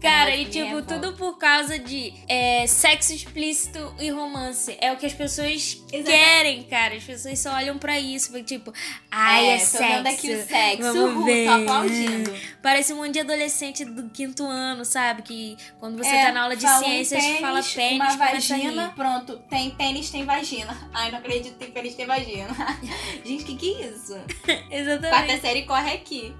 Cara, 0.00 0.34
e 0.36 0.46
tipo, 0.46 0.82
tudo 0.82 1.12
por 1.14 1.38
causa 1.38 1.78
de 1.78 2.12
é, 2.28 2.66
sexo 2.66 3.12
explícito 3.12 3.94
e 4.00 4.10
romance. 4.10 4.76
É 4.80 4.92
o 4.92 4.96
que 4.96 5.06
as 5.06 5.12
pessoas 5.12 5.82
Exatamente. 5.92 6.04
querem, 6.04 6.62
cara. 6.64 6.94
As 6.94 7.04
pessoas 7.04 7.38
só 7.38 7.52
olham 7.54 7.78
pra 7.78 7.98
isso. 7.98 8.30
porque, 8.30 8.44
Tipo, 8.44 8.72
ai, 9.10 9.50
é, 9.50 9.58
tô 9.58 9.64
sexo. 9.64 9.78
vendo 9.88 10.06
aqui 10.06 10.30
o 10.32 10.46
sexo. 10.46 10.92
Vamos 10.92 11.24
ver. 11.24 11.46
tô 11.46 11.52
aplaudindo. 11.52 12.34
Parece 12.62 12.92
um 12.92 12.96
monte 12.96 13.12
de 13.12 13.20
adolescente 13.20 13.84
do 13.84 14.08
quinto 14.10 14.44
ano, 14.44 14.84
sabe? 14.84 15.22
Que 15.22 15.56
quando 15.80 15.96
você 15.96 16.10
É, 16.10 16.26
tá 16.26 16.32
na 16.32 16.42
aula 16.42 16.56
de 16.56 16.62
ciências, 16.68 17.22
pênis, 17.22 17.40
fala 17.40 17.62
pênis, 17.62 17.94
Uma 18.00 18.16
vagina, 18.16 18.92
pronto. 18.94 19.38
Tem 19.50 19.70
pênis, 19.70 20.10
tem 20.10 20.24
vagina. 20.24 20.76
Ai, 20.92 21.10
não 21.10 21.18
acredito, 21.18 21.56
tem 21.56 21.70
pênis, 21.70 21.94
tem 21.94 22.06
vagina. 22.06 22.48
gente, 23.24 23.44
que 23.44 23.56
que 23.56 23.74
é 23.82 23.86
isso? 23.88 24.16
Exatamente. 24.70 25.10
Quarta 25.10 25.40
série 25.40 25.62
corre 25.62 25.92
aqui. 25.92 26.34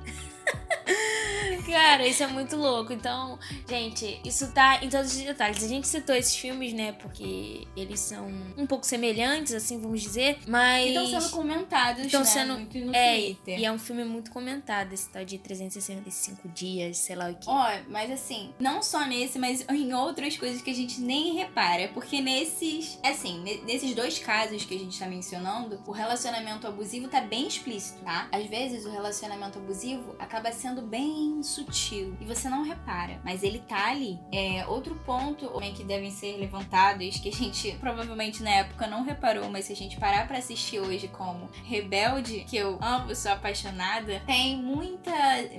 Cara, 1.66 2.06
isso 2.06 2.22
é 2.22 2.26
muito 2.26 2.56
louco. 2.56 2.92
Então, 2.92 3.38
gente, 3.68 4.20
isso 4.24 4.52
tá 4.52 4.82
em 4.82 4.88
todos 4.88 5.14
os 5.16 5.22
detalhes. 5.22 5.62
A 5.64 5.68
gente 5.68 5.86
citou 5.86 6.14
esses 6.14 6.36
filmes, 6.36 6.72
né? 6.72 6.92
Porque 6.92 7.66
eles 7.76 8.00
são 8.00 8.26
um 8.56 8.66
pouco 8.66 8.84
semelhantes, 8.86 9.52
assim, 9.54 9.80
vamos 9.80 10.02
dizer. 10.02 10.38
Mas. 10.46 10.88
Estão 10.88 11.20
sendo 11.20 11.30
comentados, 11.30 12.04
Estão 12.06 12.20
né? 12.20 12.26
sendo- 12.26 12.54
Muito 12.54 12.78
no 12.78 12.94
É, 12.94 13.14
Twitter. 13.16 13.58
e 13.58 13.64
é 13.64 13.72
um 13.72 13.78
filme 13.78 14.04
muito 14.04 14.30
comentado, 14.30 14.92
esse 14.92 15.08
tal 15.08 15.24
de 15.24 15.38
365 15.38 16.48
dias, 16.48 16.98
sei 16.98 17.16
lá 17.16 17.30
o 17.30 17.34
que. 17.34 17.48
Ó, 17.48 17.66
mas 17.88 18.10
assim, 18.10 18.52
não 18.58 18.82
só 18.82 19.04
nesse, 19.06 19.38
mas 19.38 19.64
em 19.68 19.92
outras 19.94 20.36
coisas 20.36 20.60
que 20.62 20.70
a 20.70 20.74
gente 20.74 21.00
nem 21.00 21.34
repara. 21.34 21.88
Porque 21.88 22.20
nesses, 22.20 22.98
assim, 23.02 23.40
ne- 23.42 23.60
nesses 23.62 23.94
dois 23.94 24.18
casos 24.18 24.64
que 24.64 24.74
a 24.74 24.78
gente 24.78 24.98
tá 24.98 25.06
mencionando, 25.06 25.80
o 25.86 25.92
relacionamento 25.92 26.66
abusivo 26.66 27.08
tá 27.08 27.20
bem 27.20 27.46
explícito, 27.46 28.00
tá? 28.04 28.28
Às 28.32 28.46
vezes 28.46 28.84
o 28.84 28.90
relacionamento 28.90 29.58
abusivo 29.58 30.14
acaba 30.18 30.52
sendo 30.52 30.82
bem 30.82 31.42
sutil 31.54 32.16
e 32.20 32.24
você 32.24 32.48
não 32.48 32.62
repara, 32.62 33.20
mas 33.24 33.42
ele 33.42 33.58
tá 33.58 33.88
ali. 33.88 34.18
É, 34.32 34.64
outro 34.66 34.94
ponto 35.06 35.48
também 35.64 35.72
que 35.72 35.84
devem 35.84 36.10
ser 36.10 36.36
levantados, 36.36 37.18
que 37.18 37.28
a 37.28 37.32
gente 37.32 37.72
provavelmente 37.80 38.42
na 38.42 38.50
época 38.50 38.86
não 38.86 39.02
reparou, 39.02 39.48
mas 39.48 39.66
se 39.66 39.72
a 39.72 39.76
gente 39.76 39.98
parar 39.98 40.26
pra 40.26 40.38
assistir 40.38 40.78
hoje 40.78 41.08
como 41.08 41.48
Rebelde, 41.64 42.44
que 42.46 42.56
eu 42.56 42.78
amo, 42.82 43.14
sou 43.14 43.32
apaixonada, 43.32 44.20
tem 44.26 44.56
muita, 44.56 45.12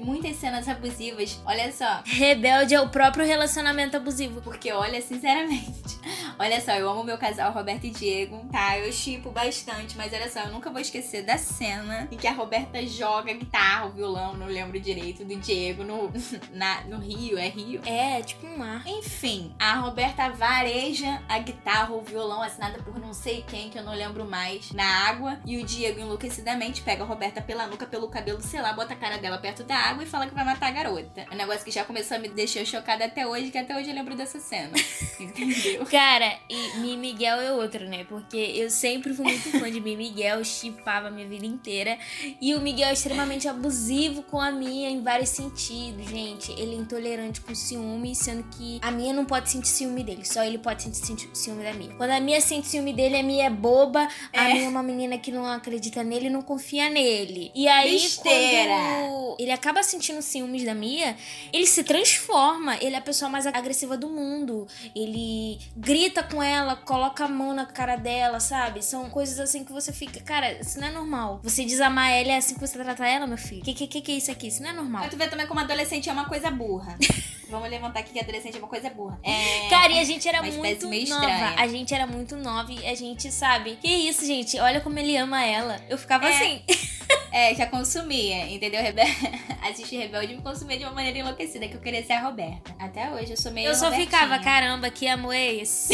muitas 0.04 0.36
cenas 0.36 0.68
abusivas. 0.68 1.42
Olha 1.46 1.72
só, 1.72 2.04
Rebelde 2.06 2.76
é 2.76 2.82
o 2.82 2.90
próprio 2.90 3.26
relacionamento 3.26 3.98
abusivo. 3.98 4.42
porque 4.42 4.72
olha, 4.72 5.02
sinceramente, 5.02 5.96
Olha 6.38 6.60
só, 6.60 6.74
eu 6.74 6.90
amo 6.90 7.04
meu 7.04 7.18
casal 7.18 7.52
Roberto 7.54 7.86
e 7.86 7.90
Diego, 7.90 8.46
tá? 8.52 8.78
Eu 8.78 8.92
chipo 8.92 9.32
bastante, 9.32 9.96
mas 9.96 10.12
olha 10.12 10.30
só, 10.30 10.42
eu 10.42 10.52
nunca 10.52 10.70
vou 10.70 10.82
esquecer 10.82 11.24
da 11.24 11.38
cena 11.38 12.10
em 12.12 12.18
que 12.18 12.28
a 12.28 12.34
Roberta 12.34 12.86
joga 12.86 13.34
guitarra, 13.34 13.86
o 13.86 13.92
violão, 13.92 14.36
não 14.36 14.48
lembro 14.48 14.78
direito, 14.80 15.24
do 15.24 15.36
Diego 15.38 15.84
no, 15.86 16.12
na, 16.54 16.82
no 16.86 16.98
Rio, 16.98 17.38
é 17.38 17.48
Rio? 17.48 17.82
É, 17.86 18.22
tipo 18.22 18.46
um 18.48 18.58
mar. 18.58 18.84
Enfim, 18.86 19.54
a 19.60 19.76
Roberta 19.76 20.30
vareja 20.30 21.22
a 21.28 21.40
guitarra 21.40 21.94
ou 21.94 22.02
violão 22.02 22.42
assinada 22.42 22.80
por 22.80 23.00
não 23.00 23.14
sei 23.14 23.44
quem, 23.48 23.70
que 23.70 23.78
eu 23.78 23.84
não 23.84 23.94
lembro 23.94 24.26
mais, 24.26 24.72
na 24.72 24.86
água. 25.08 25.40
E 25.46 25.58
o 25.58 25.66
Diego 25.66 26.00
enlouquecidamente 26.00 26.82
pega 26.82 27.04
a 27.04 27.06
Roberta 27.06 27.42
pela 27.42 27.68
nuca, 27.68 27.86
pelo 27.86 28.08
cabelo, 28.08 28.42
sei 28.42 28.62
lá, 28.62 28.74
bota 28.74 28.94
a 28.94 28.98
cara 28.98 29.18
dela 29.18 29.38
perto 29.38 29.64
da 29.64 29.76
água 29.76 30.04
e 30.04 30.08
fala 30.08 30.28
que 30.28 30.34
vai 30.34 30.44
matar 30.44 30.68
a 30.68 30.72
garota. 30.72 31.22
É 31.30 31.34
um 31.34 31.38
negócio 31.38 31.64
que 31.64 31.72
já 31.72 31.84
começou 31.84 32.18
a 32.18 32.20
me 32.20 32.30
deixar 32.30 32.66
chocada 32.66 33.06
até 33.06 33.26
hoje, 33.26 33.52
que 33.52 33.58
até 33.58 33.76
hoje 33.76 33.90
eu 33.90 33.96
lembro 33.96 34.16
dessa 34.16 34.40
cena. 34.40 34.74
Entendeu? 35.20 35.86
Cara, 35.86 36.38
e 36.50 36.80
Mi 36.80 36.98
Miguel 36.98 37.40
é 37.40 37.52
outro, 37.52 37.88
né? 37.88 38.04
Porque 38.06 38.38
eu 38.38 38.70
sempre 38.70 39.14
fui 39.14 39.26
muito 39.26 39.52
fã 39.60 39.72
de 39.72 39.80
Mi 39.80 39.96
Miguel, 39.96 40.44
chipava 40.44 41.08
a 41.08 41.12
minha 41.12 41.28
vida 41.28 41.46
inteira. 41.46 41.98
E 42.42 42.54
o 42.56 42.62
Miguel 42.62 42.90
é 42.90 42.94
extremamente 42.94 43.48
abusivo 43.48 44.24
com 44.24 44.40
a 44.40 44.52
minha 44.52 44.90
em 44.90 45.02
vários 45.02 45.30
sentidos, 45.30 45.75
gente. 46.10 46.52
Ele 46.54 46.76
é 46.76 46.78
intolerante 46.78 47.42
com 47.42 47.54
ciúme, 47.54 48.16
sendo 48.16 48.44
que 48.52 48.80
a 48.82 48.92
minha 48.92 49.14
não 49.14 49.26
pode 49.26 49.50
sentir 49.50 49.68
ciúme 49.70 50.04
dele, 50.04 50.26
só 50.26 50.44
ele 50.44 50.58
pode 50.58 50.84
sentir 50.84 51.30
ciúme 51.34 51.64
da 51.64 51.74
minha. 51.74 51.94
Quando 51.96 52.12
a 52.12 52.20
minha 52.20 52.40
sente 52.42 52.68
ciúme 52.68 52.94
dele, 52.94 53.18
a 53.18 53.24
minha 53.24 53.46
é 53.46 53.50
boba, 53.50 54.08
a 54.34 54.50
É. 54.50 54.54
minha 54.54 54.66
é 54.66 54.70
uma 54.70 54.84
menina 54.84 55.18
que 55.18 55.32
não 55.32 55.46
acredita 55.46 56.04
nele 56.04 56.28
e 56.28 56.30
não 56.30 56.42
confia 56.42 56.90
nele. 56.90 57.52
E 57.56 57.68
aí, 57.68 57.92
Besteira. 57.94 58.74
quando 58.74 59.36
ele 59.40 59.52
acaba 59.52 59.84
sentindo 59.84 60.22
ciúmes 60.22 60.64
da 60.64 60.74
Mia, 60.74 61.16
ele 61.52 61.66
se 61.68 61.84
transforma. 61.84 62.78
Ele 62.82 62.96
é 62.96 62.98
a 62.98 63.02
pessoa 63.02 63.30
mais 63.30 63.46
agressiva 63.48 63.98
do 63.98 64.10
mundo. 64.10 64.68
Ele 64.96 65.60
grita 65.76 66.24
com 66.24 66.42
ela, 66.42 66.76
coloca 66.76 67.26
a 67.26 67.28
mão 67.28 67.54
na 67.54 67.66
cara 67.66 67.96
dela, 67.96 68.40
sabe? 68.40 68.84
São 68.84 69.10
coisas 69.10 69.40
assim 69.40 69.64
que 69.64 69.72
você 69.72 69.92
fica, 69.92 70.20
cara, 70.22 70.54
isso 70.60 70.80
não 70.80 70.88
é 70.88 70.92
normal. 70.92 71.40
Você 71.44 71.66
desamar 71.66 72.10
ela 72.12 72.32
é 72.34 72.38
assim 72.38 72.54
que 72.56 72.60
você 72.62 72.78
trata 72.78 73.06
ela, 73.08 73.28
meu 73.28 73.38
filho. 73.38 73.64
Que 73.64 73.74
que, 73.74 73.88
que 73.88 74.02
que 74.02 74.12
é 74.12 74.16
isso 74.16 74.32
aqui? 74.32 74.48
Isso 74.48 74.62
não 74.62 74.70
é 74.70 74.74
normal. 74.74 75.02
Mas 75.04 75.12
tu 75.12 75.18
vê 75.18 75.28
também 75.28 75.48
como 75.48 75.60
adolescente 75.66 76.10
é 76.10 76.14
uma 76.14 76.26
coisa 76.26 76.50
burra. 76.50 76.98
Vamos 77.48 77.70
levantar 77.70 78.00
aqui 78.00 78.12
que 78.12 78.20
adolescente 78.20 78.56
é 78.56 78.58
uma 78.58 78.68
coisa 78.68 78.90
burra. 78.90 79.20
É. 79.24 79.70
Cara, 79.70 79.94
e 79.94 80.00
a 80.00 80.04
gente 80.04 80.28
era 80.28 80.42
muito 80.42 80.86
nova. 80.86 80.96
estranha. 80.96 81.54
A 81.58 81.68
gente 81.68 81.94
era 81.94 82.08
muito 82.08 82.36
nova 82.36 82.72
e 82.72 82.88
a 82.88 82.96
gente 82.96 83.32
sabe. 83.32 83.78
Que 83.80 83.88
isso, 83.88 84.26
gente? 84.26 84.60
Olha 84.60 84.82
como 84.82 84.98
ele 84.98 85.16
ama 85.16 85.44
ela. 85.46 85.80
Eu 85.88 85.98
ficava 85.98 86.28
É. 86.28 86.36
assim. 86.36 86.64
É, 87.32 87.54
já 87.54 87.66
consumia, 87.66 88.48
entendeu? 88.48 88.82
Rebe... 88.82 89.02
Assistir 89.70 89.98
Rebelde 89.98 90.36
me 90.38 90.42
consumia 90.42 90.78
de 90.78 90.86
uma 90.86 90.94
maneira 90.94 91.18
enlouquecida, 91.20 91.68
que 91.68 91.76
eu 91.76 91.82
queria 91.82 92.02
ser 92.02 92.14
a 92.14 92.22
Roberta. 92.22 92.74
Até 92.80 93.12
hoje 93.12 93.32
eu 93.32 93.38
sou 93.38 93.52
meio 93.52 93.68
Eu 93.68 93.76
só 93.76 93.90
Robertinha. 93.90 94.10
ficava, 94.10 94.40
caramba, 94.42 94.90
que 94.90 95.06
amor 95.06 95.34
é 95.36 95.56
esse? 95.56 95.94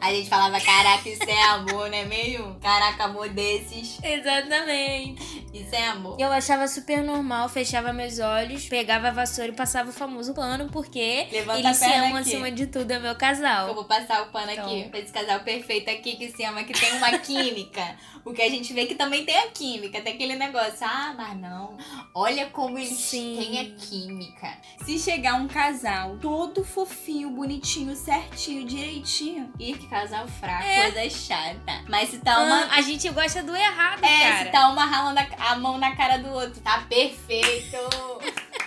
A 0.00 0.10
gente 0.12 0.28
falava, 0.28 0.60
caraca, 0.60 1.08
isso 1.08 1.22
é 1.28 1.42
amor, 1.44 1.88
né? 1.90 2.04
Meio, 2.04 2.54
caraca, 2.60 3.04
amor 3.04 3.28
desses. 3.28 3.98
Exatamente. 4.02 5.44
Isso 5.52 5.74
é 5.74 5.88
amor. 5.88 6.16
Eu 6.18 6.30
achava 6.32 6.66
super 6.66 7.02
normal, 7.02 7.48
fechava 7.48 7.92
meus 7.92 8.18
olhos, 8.18 8.66
pegava 8.68 9.08
a 9.08 9.10
vassoura 9.10 9.50
e 9.50 9.54
passava 9.54 9.90
o 9.90 9.92
famoso 9.92 10.34
pano, 10.34 10.68
porque 10.70 11.28
Levanta 11.30 11.60
eles 11.60 11.76
se 11.76 11.84
amam 11.84 12.16
aqui. 12.16 12.28
acima 12.30 12.50
de 12.50 12.66
tudo, 12.66 12.90
é 12.90 12.98
meu 12.98 13.12
Eu 13.12 13.16
casal. 13.16 13.74
vou 13.74 13.84
passar 13.84 14.22
o 14.22 14.26
pano 14.32 14.50
aqui 14.50 14.60
Então. 14.80 14.90
pra 14.90 14.98
esse 14.98 15.12
casal 15.12 15.40
perfeito 15.40 15.88
aqui 15.90 16.16
que 16.16 16.30
se 16.30 16.42
ama, 16.44 16.64
que 16.64 16.72
tem 16.72 16.92
uma 16.96 17.16
química. 17.18 17.96
Porque 18.24 18.40
a 18.42 18.48
gente 18.48 18.72
vê 18.72 18.86
que 18.86 18.94
também 18.94 19.24
tem 19.24 19.36
a 19.36 19.48
química, 19.48 20.00
tem 20.00 20.14
aquele 20.14 20.34
negócio. 20.34 20.78
Ah, 20.80 21.14
mas 21.16 21.36
não. 21.38 21.76
Olha 22.14 22.46
como 22.46 22.78
eles 22.78 22.96
Sim. 22.98 23.36
têm 23.38 23.60
a 23.60 23.64
química. 23.76 24.58
Se 24.84 24.98
chegar 24.98 25.34
um 25.34 25.46
casal 25.46 26.16
todo 26.18 26.64
fofinho, 26.64 27.30
bonitinho, 27.30 27.94
certinho, 27.94 28.64
direitinho. 28.66 29.52
Ih, 29.64 29.78
que 29.78 29.86
casal 29.86 30.28
fraco, 30.28 30.62
coisa 30.62 31.08
chata. 31.08 31.84
Mas 31.88 32.10
se 32.10 32.18
tá 32.18 32.38
uma. 32.38 32.64
Ah, 32.64 32.76
a 32.76 32.82
gente 32.82 33.08
gosta 33.08 33.42
do 33.42 33.56
errado, 33.56 34.04
é, 34.04 34.20
cara. 34.20 34.44
se 34.44 34.52
tá 34.52 34.68
uma 34.68 34.84
ralando 34.84 35.20
a 35.38 35.56
mão 35.56 35.78
na 35.78 35.96
cara 35.96 36.18
do 36.18 36.28
outro. 36.28 36.60
Tá 36.60 36.84
perfeito. 36.86 37.78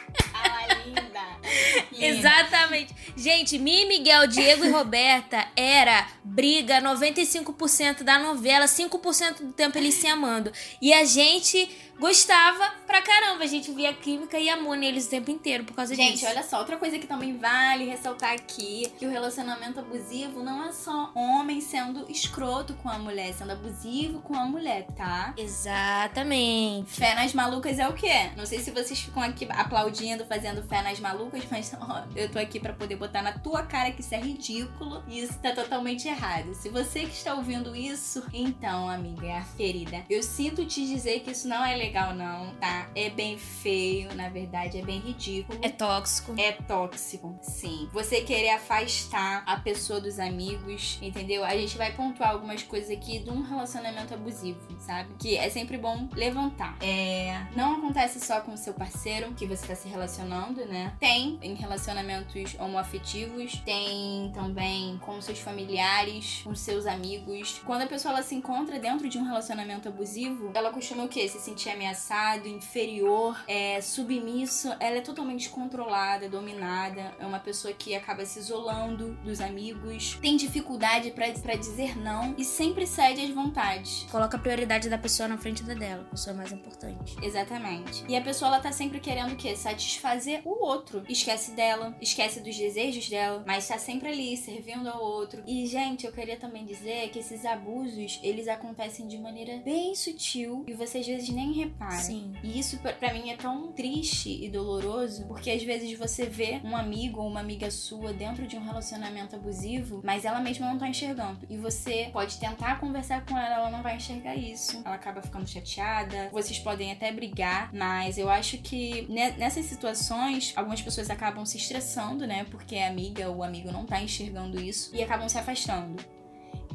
Exatamente. 1.98 2.94
Gente, 3.16 3.58
Mi, 3.58 3.86
Miguel, 3.86 4.28
Diego 4.28 4.66
e 4.66 4.70
Roberta 4.70 5.48
era 5.56 6.08
briga 6.24 6.82
95% 6.82 8.04
da 8.04 8.20
novela, 8.20 8.66
5% 8.66 9.38
do 9.42 9.54
tempo 9.54 9.78
eles 9.78 9.96
se 9.96 10.08
amando. 10.08 10.52
E 10.82 10.94
a 10.94 11.04
gente 11.06 11.70
gostava 12.00 12.70
pra 12.86 13.02
caramba. 13.02 13.44
A 13.44 13.48
gente 13.48 13.72
via 13.72 13.94
química 13.94 14.38
e 14.38 14.50
amor 14.50 14.78
neles 14.78 15.08
o 15.08 15.10
tempo 15.10 15.32
inteiro 15.32 15.64
por 15.64 15.76
causa 15.76 15.96
Gente, 15.96 16.14
disso. 16.14 16.28
olha 16.28 16.44
só, 16.44 16.60
outra 16.60 16.78
coisa 16.78 17.00
que 17.00 17.08
também 17.08 17.38
vale 17.38 17.86
ressaltar 17.86 18.34
aqui, 18.34 18.92
que 18.98 19.06
o 19.06 19.10
relacionamento 19.10 19.80
abusivo 19.80 20.44
não 20.44 20.66
é 20.66 20.72
só 20.72 21.12
homem 21.16 21.60
sendo 21.62 22.06
escroto 22.10 22.74
com 22.76 22.90
a 22.90 23.00
mulher, 23.00 23.34
sendo 23.34 23.52
abusivo 23.52 24.20
com 24.22 24.36
a 24.36 24.46
mulher, 24.46 24.86
tá? 24.96 25.34
Exatamente. 25.38 26.92
Fé 26.92 27.16
nas 27.16 27.34
malucas 27.34 27.80
é 27.80 27.88
o 27.88 27.94
quê? 27.94 28.32
Não 28.36 28.46
sei 28.46 28.60
se 28.60 28.72
vocês 28.72 29.00
ficam 29.00 29.24
aqui 29.24 29.48
aplaudindo, 29.50 30.26
fazendo 30.26 30.64
fé 30.68 30.82
nas 30.82 31.00
malucas, 31.00 31.44
mas 31.52 31.74
ó, 31.80 32.04
eu 32.16 32.30
tô 32.30 32.40
aqui 32.40 32.60
pra 32.60 32.74
poder 32.74 32.96
botar 32.96 33.22
na 33.22 33.34
tua 33.34 33.64
cara 33.64 33.92
que 33.92 34.02
isso 34.02 34.14
é 34.14 34.20
ridículo 34.20 35.04
e 35.08 35.22
isso 35.22 35.38
tá 35.40 35.54
totalmente 35.54 36.08
errado. 36.08 36.54
Se 36.54 36.70
você 36.70 37.02
que 37.02 37.14
está 37.14 37.34
ouvindo 37.34 37.76
isso, 37.76 38.24
então, 38.34 38.90
amiga, 38.90 39.26
é 39.26 39.38
a 39.38 39.44
ferida. 39.44 40.04
Eu 40.10 40.22
sinto 40.24 40.66
te 40.66 40.86
dizer 40.86 41.22
que 41.22 41.32
isso 41.32 41.48
não 41.48 41.64
é 41.66 41.76
legal, 41.76 42.14
não, 42.14 42.54
tá? 42.56 42.90
É 42.96 43.10
bem 43.10 43.38
feio, 43.38 44.14
na 44.16 44.30
verdade, 44.30 44.78
é 44.78 44.82
bem 44.82 45.00
ridículo. 45.00 45.60
É 45.62 45.70
tóxico. 45.70 46.34
É 46.38 46.52
tóxico, 46.52 47.38
sim. 47.42 47.90
Você 47.92 48.22
querer 48.22 48.50
afastar 48.50 49.44
a 49.46 49.58
pessoa 49.58 50.00
dos 50.00 50.20
amigos, 50.20 50.98
entendeu? 51.02 51.44
A 51.44 51.56
gente 51.56 51.78
vai 51.78 51.94
pontuar 51.94 52.32
algumas 52.32 52.64
coisas 52.64 52.90
aqui 52.90 53.20
de 53.20 53.30
um 53.30 53.42
relacionamento 53.42 54.14
abusivo, 54.14 54.60
sabe? 54.80 55.10
Que 55.20 55.38
é 55.38 55.50
sempre 55.50 55.78
bom 55.78 56.08
levantar. 56.14 56.78
É, 56.82 57.46
não 57.56 57.76
acontece 57.76 58.20
só 58.20 58.42
com 58.42 58.54
o 58.54 58.58
seu 58.58 58.74
parceiro 58.74 59.34
que 59.34 59.46
você 59.46 59.68
tá 59.68 59.76
se 59.76 59.88
relacionando, 59.88 60.66
né? 60.66 60.94
Tem 61.00 61.27
em 61.42 61.54
relacionamentos 61.54 62.56
homoafetivos, 62.60 63.62
tem 63.66 64.32
também 64.34 64.98
com 65.00 65.22
seus 65.22 65.40
familiares, 65.40 66.42
com 66.44 66.56
seus 66.56 66.86
amigos. 66.86 67.62
Quando 67.66 67.84
a 67.84 67.88
pessoa 67.88 68.14
ela 68.14 68.24
se 68.24 68.36
encontra 68.36 68.80
dentro 68.80 69.08
de 69.08 69.18
um 69.18 69.24
relacionamento 69.24 69.88
abusivo, 69.88 70.52
ela 70.54 70.72
costuma 70.72 71.04
o 71.04 71.08
quê? 71.08 71.28
Se 71.28 71.40
sentir 71.40 71.70
ameaçado, 71.70 72.48
inferior, 72.48 73.40
é, 73.48 73.80
submisso. 73.82 74.70
Ela 74.80 74.98
é 74.98 75.02
totalmente 75.02 75.50
controlada, 75.50 76.28
dominada. 76.28 77.14
É 77.20 77.26
uma 77.26 77.40
pessoa 77.40 77.74
que 77.74 77.96
acaba 77.96 78.26
se 78.26 78.40
isolando 78.40 79.14
dos 79.24 79.40
amigos, 79.40 80.18
tem 80.22 80.36
dificuldade 80.36 81.12
pra 81.12 81.28
pra 81.34 81.56
dizer 81.56 81.98
não 81.98 82.34
e 82.38 82.44
sempre 82.44 82.88
cede 82.88 83.22
às 83.22 83.30
vontades. 83.30 84.06
Coloca 84.12 84.38
a 84.38 84.40
prioridade 84.40 84.90
da 84.90 84.98
pessoa 84.98 85.28
na 85.28 85.38
frente 85.38 85.64
da 85.64 85.74
dela, 85.74 86.04
a 86.04 86.12
pessoa 86.12 86.36
mais 86.36 86.52
importante. 86.52 87.16
Exatamente. 87.22 88.06
E 88.08 88.16
a 88.16 88.22
pessoa 88.22 88.50
ela 88.50 88.60
tá 88.60 88.72
sempre 88.72 89.00
querendo 89.00 89.34
o 89.34 89.36
quê? 89.36 89.56
Satisfazer 89.56 90.42
o 90.46 90.66
outro. 90.66 91.04
Esquece 91.18 91.52
dela, 91.52 91.96
esquece 92.00 92.40
dos 92.42 92.56
desejos 92.56 93.10
dela, 93.10 93.44
mas 93.46 93.68
tá 93.68 93.78
sempre 93.80 94.08
ali 94.10 94.38
servindo 94.38 94.88
ao 94.88 95.02
outro. 95.02 95.42
E 95.48 95.66
gente, 95.66 96.06
eu 96.06 96.12
queria 96.12 96.38
também 96.38 96.64
dizer 96.64 97.10
que 97.10 97.18
esses 97.20 97.44
abusos, 97.44 98.20
eles 98.22 98.48
acontecem 98.48 99.08
de 99.08 99.18
maneira 99.18 99.58
bem 99.66 99.96
sutil 99.96 100.64
e 100.68 100.74
você 100.74 101.00
às 101.00 101.08
vezes 101.08 101.30
nem 101.30 101.52
repara. 101.54 101.98
Sim. 101.98 102.34
E 102.44 102.60
isso 102.60 102.78
pra- 102.78 102.94
pra 102.94 103.14
mim 103.14 103.32
é 103.32 103.36
tão 103.36 103.72
triste 103.72 104.30
e 104.44 104.48
doloroso, 104.48 105.26
porque 105.26 105.50
às 105.50 105.64
vezes 105.64 105.98
você 105.98 106.26
vê 106.26 106.62
um 106.64 106.78
amigo 106.78 107.20
ou 107.22 107.28
uma 107.28 107.40
amiga 107.40 107.72
sua 107.72 108.14
dentro 108.14 108.46
de 108.46 108.56
um 108.56 108.64
relacionamento 108.64 109.36
abusivo, 109.36 110.02
mas 110.04 110.24
ela 110.24 110.40
mesma 110.40 110.68
não 110.68 110.78
tá 110.78 110.88
enxergando. 110.88 111.40
E 111.50 111.58
você 111.58 112.10
pode 112.14 112.38
tentar 112.40 112.80
conversar 112.80 113.26
com 113.26 113.36
ela, 113.36 113.56
ela 113.56 113.70
não 113.72 113.82
vai 113.82 113.96
enxergar 113.96 114.36
isso. 114.36 114.82
Ela 114.86 114.96
acaba 114.96 115.22
ficando 115.22 115.48
chateada. 115.50 116.30
Vocês 116.32 116.60
podem 116.60 116.92
até 116.92 117.12
brigar, 117.12 117.74
mas 117.74 118.18
eu 118.20 118.30
acho 118.30 118.60
que 118.60 119.08
ne- 119.10 119.32
nessas 119.32 119.66
situações, 119.66 120.54
algumas 120.56 120.82
pessoas 120.82 121.07
acabam 121.10 121.46
se 121.46 121.58
estressando, 121.58 122.26
né? 122.26 122.46
Porque 122.50 122.78
a 122.78 122.88
amiga 122.88 123.30
ou 123.30 123.38
o 123.38 123.44
amigo 123.44 123.72
não 123.72 123.86
tá 123.86 124.02
enxergando 124.02 124.60
isso 124.62 124.96
e 124.96 125.04
acabam 125.04 125.28
se 125.28 125.38
afastando. 125.38 126.17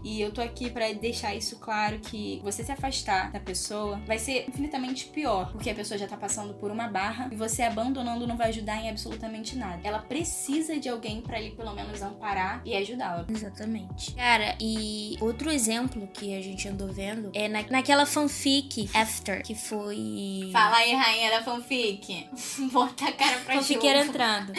E 0.04 0.21
eu 0.21 0.32
tô 0.32 0.40
aqui 0.40 0.71
pra 0.71 0.90
deixar 0.92 1.35
isso 1.35 1.56
claro 1.59 1.99
que 2.00 2.40
você 2.42 2.62
se 2.64 2.73
afastar 2.73 3.30
da 3.30 3.40
pessoa 3.40 4.00
vai 4.06 4.18
ser 4.18 4.44
infinitamente 4.49 5.06
pior, 5.06 5.50
porque 5.52 5.71
a 5.71 5.75
pessoa 5.75 5.97
já 5.99 6.06
tá 6.06 6.16
passando 6.16 6.54
por 6.54 6.71
uma 6.71 6.88
barra 6.88 7.28
e 7.30 7.37
você 7.37 7.62
abandonando 7.62 8.26
não 8.26 8.37
vai 8.37 8.49
ajudar 8.49 8.76
em 8.82 8.88
absolutamente 8.90 9.56
nada. 9.56 9.80
Ela 9.85 9.99
precisa 10.00 10.78
de 10.78 10.88
alguém 10.88 11.21
pra 11.21 11.37
ali 11.37 11.50
pelo 11.52 11.73
menos 11.75 12.02
amparar 12.02 12.61
e 12.64 12.75
ajudá-la. 12.76 13.26
Exatamente. 13.28 14.14
Cara, 14.14 14.56
e 14.61 15.16
outro 15.21 15.50
exemplo 15.50 16.06
que 16.12 16.37
a 16.37 16.42
gente 16.42 16.68
andou 16.68 16.88
vendo 16.88 17.30
é 17.35 17.49
na, 17.49 17.62
naquela 17.71 18.04
fanfic 18.06 18.88
After, 18.94 19.42
que 19.42 19.54
foi. 19.54 20.50
Fala 20.52 20.76
aí, 20.76 20.92
rainha 20.94 21.30
da 21.30 21.42
fanfic. 21.42 22.28
Bota 22.73 23.06
a 23.09 23.12
cara 23.12 23.38
pra 23.40 23.54
Fanfiqueira 23.56 24.00
chuva. 24.00 24.11
entrando. 24.11 24.52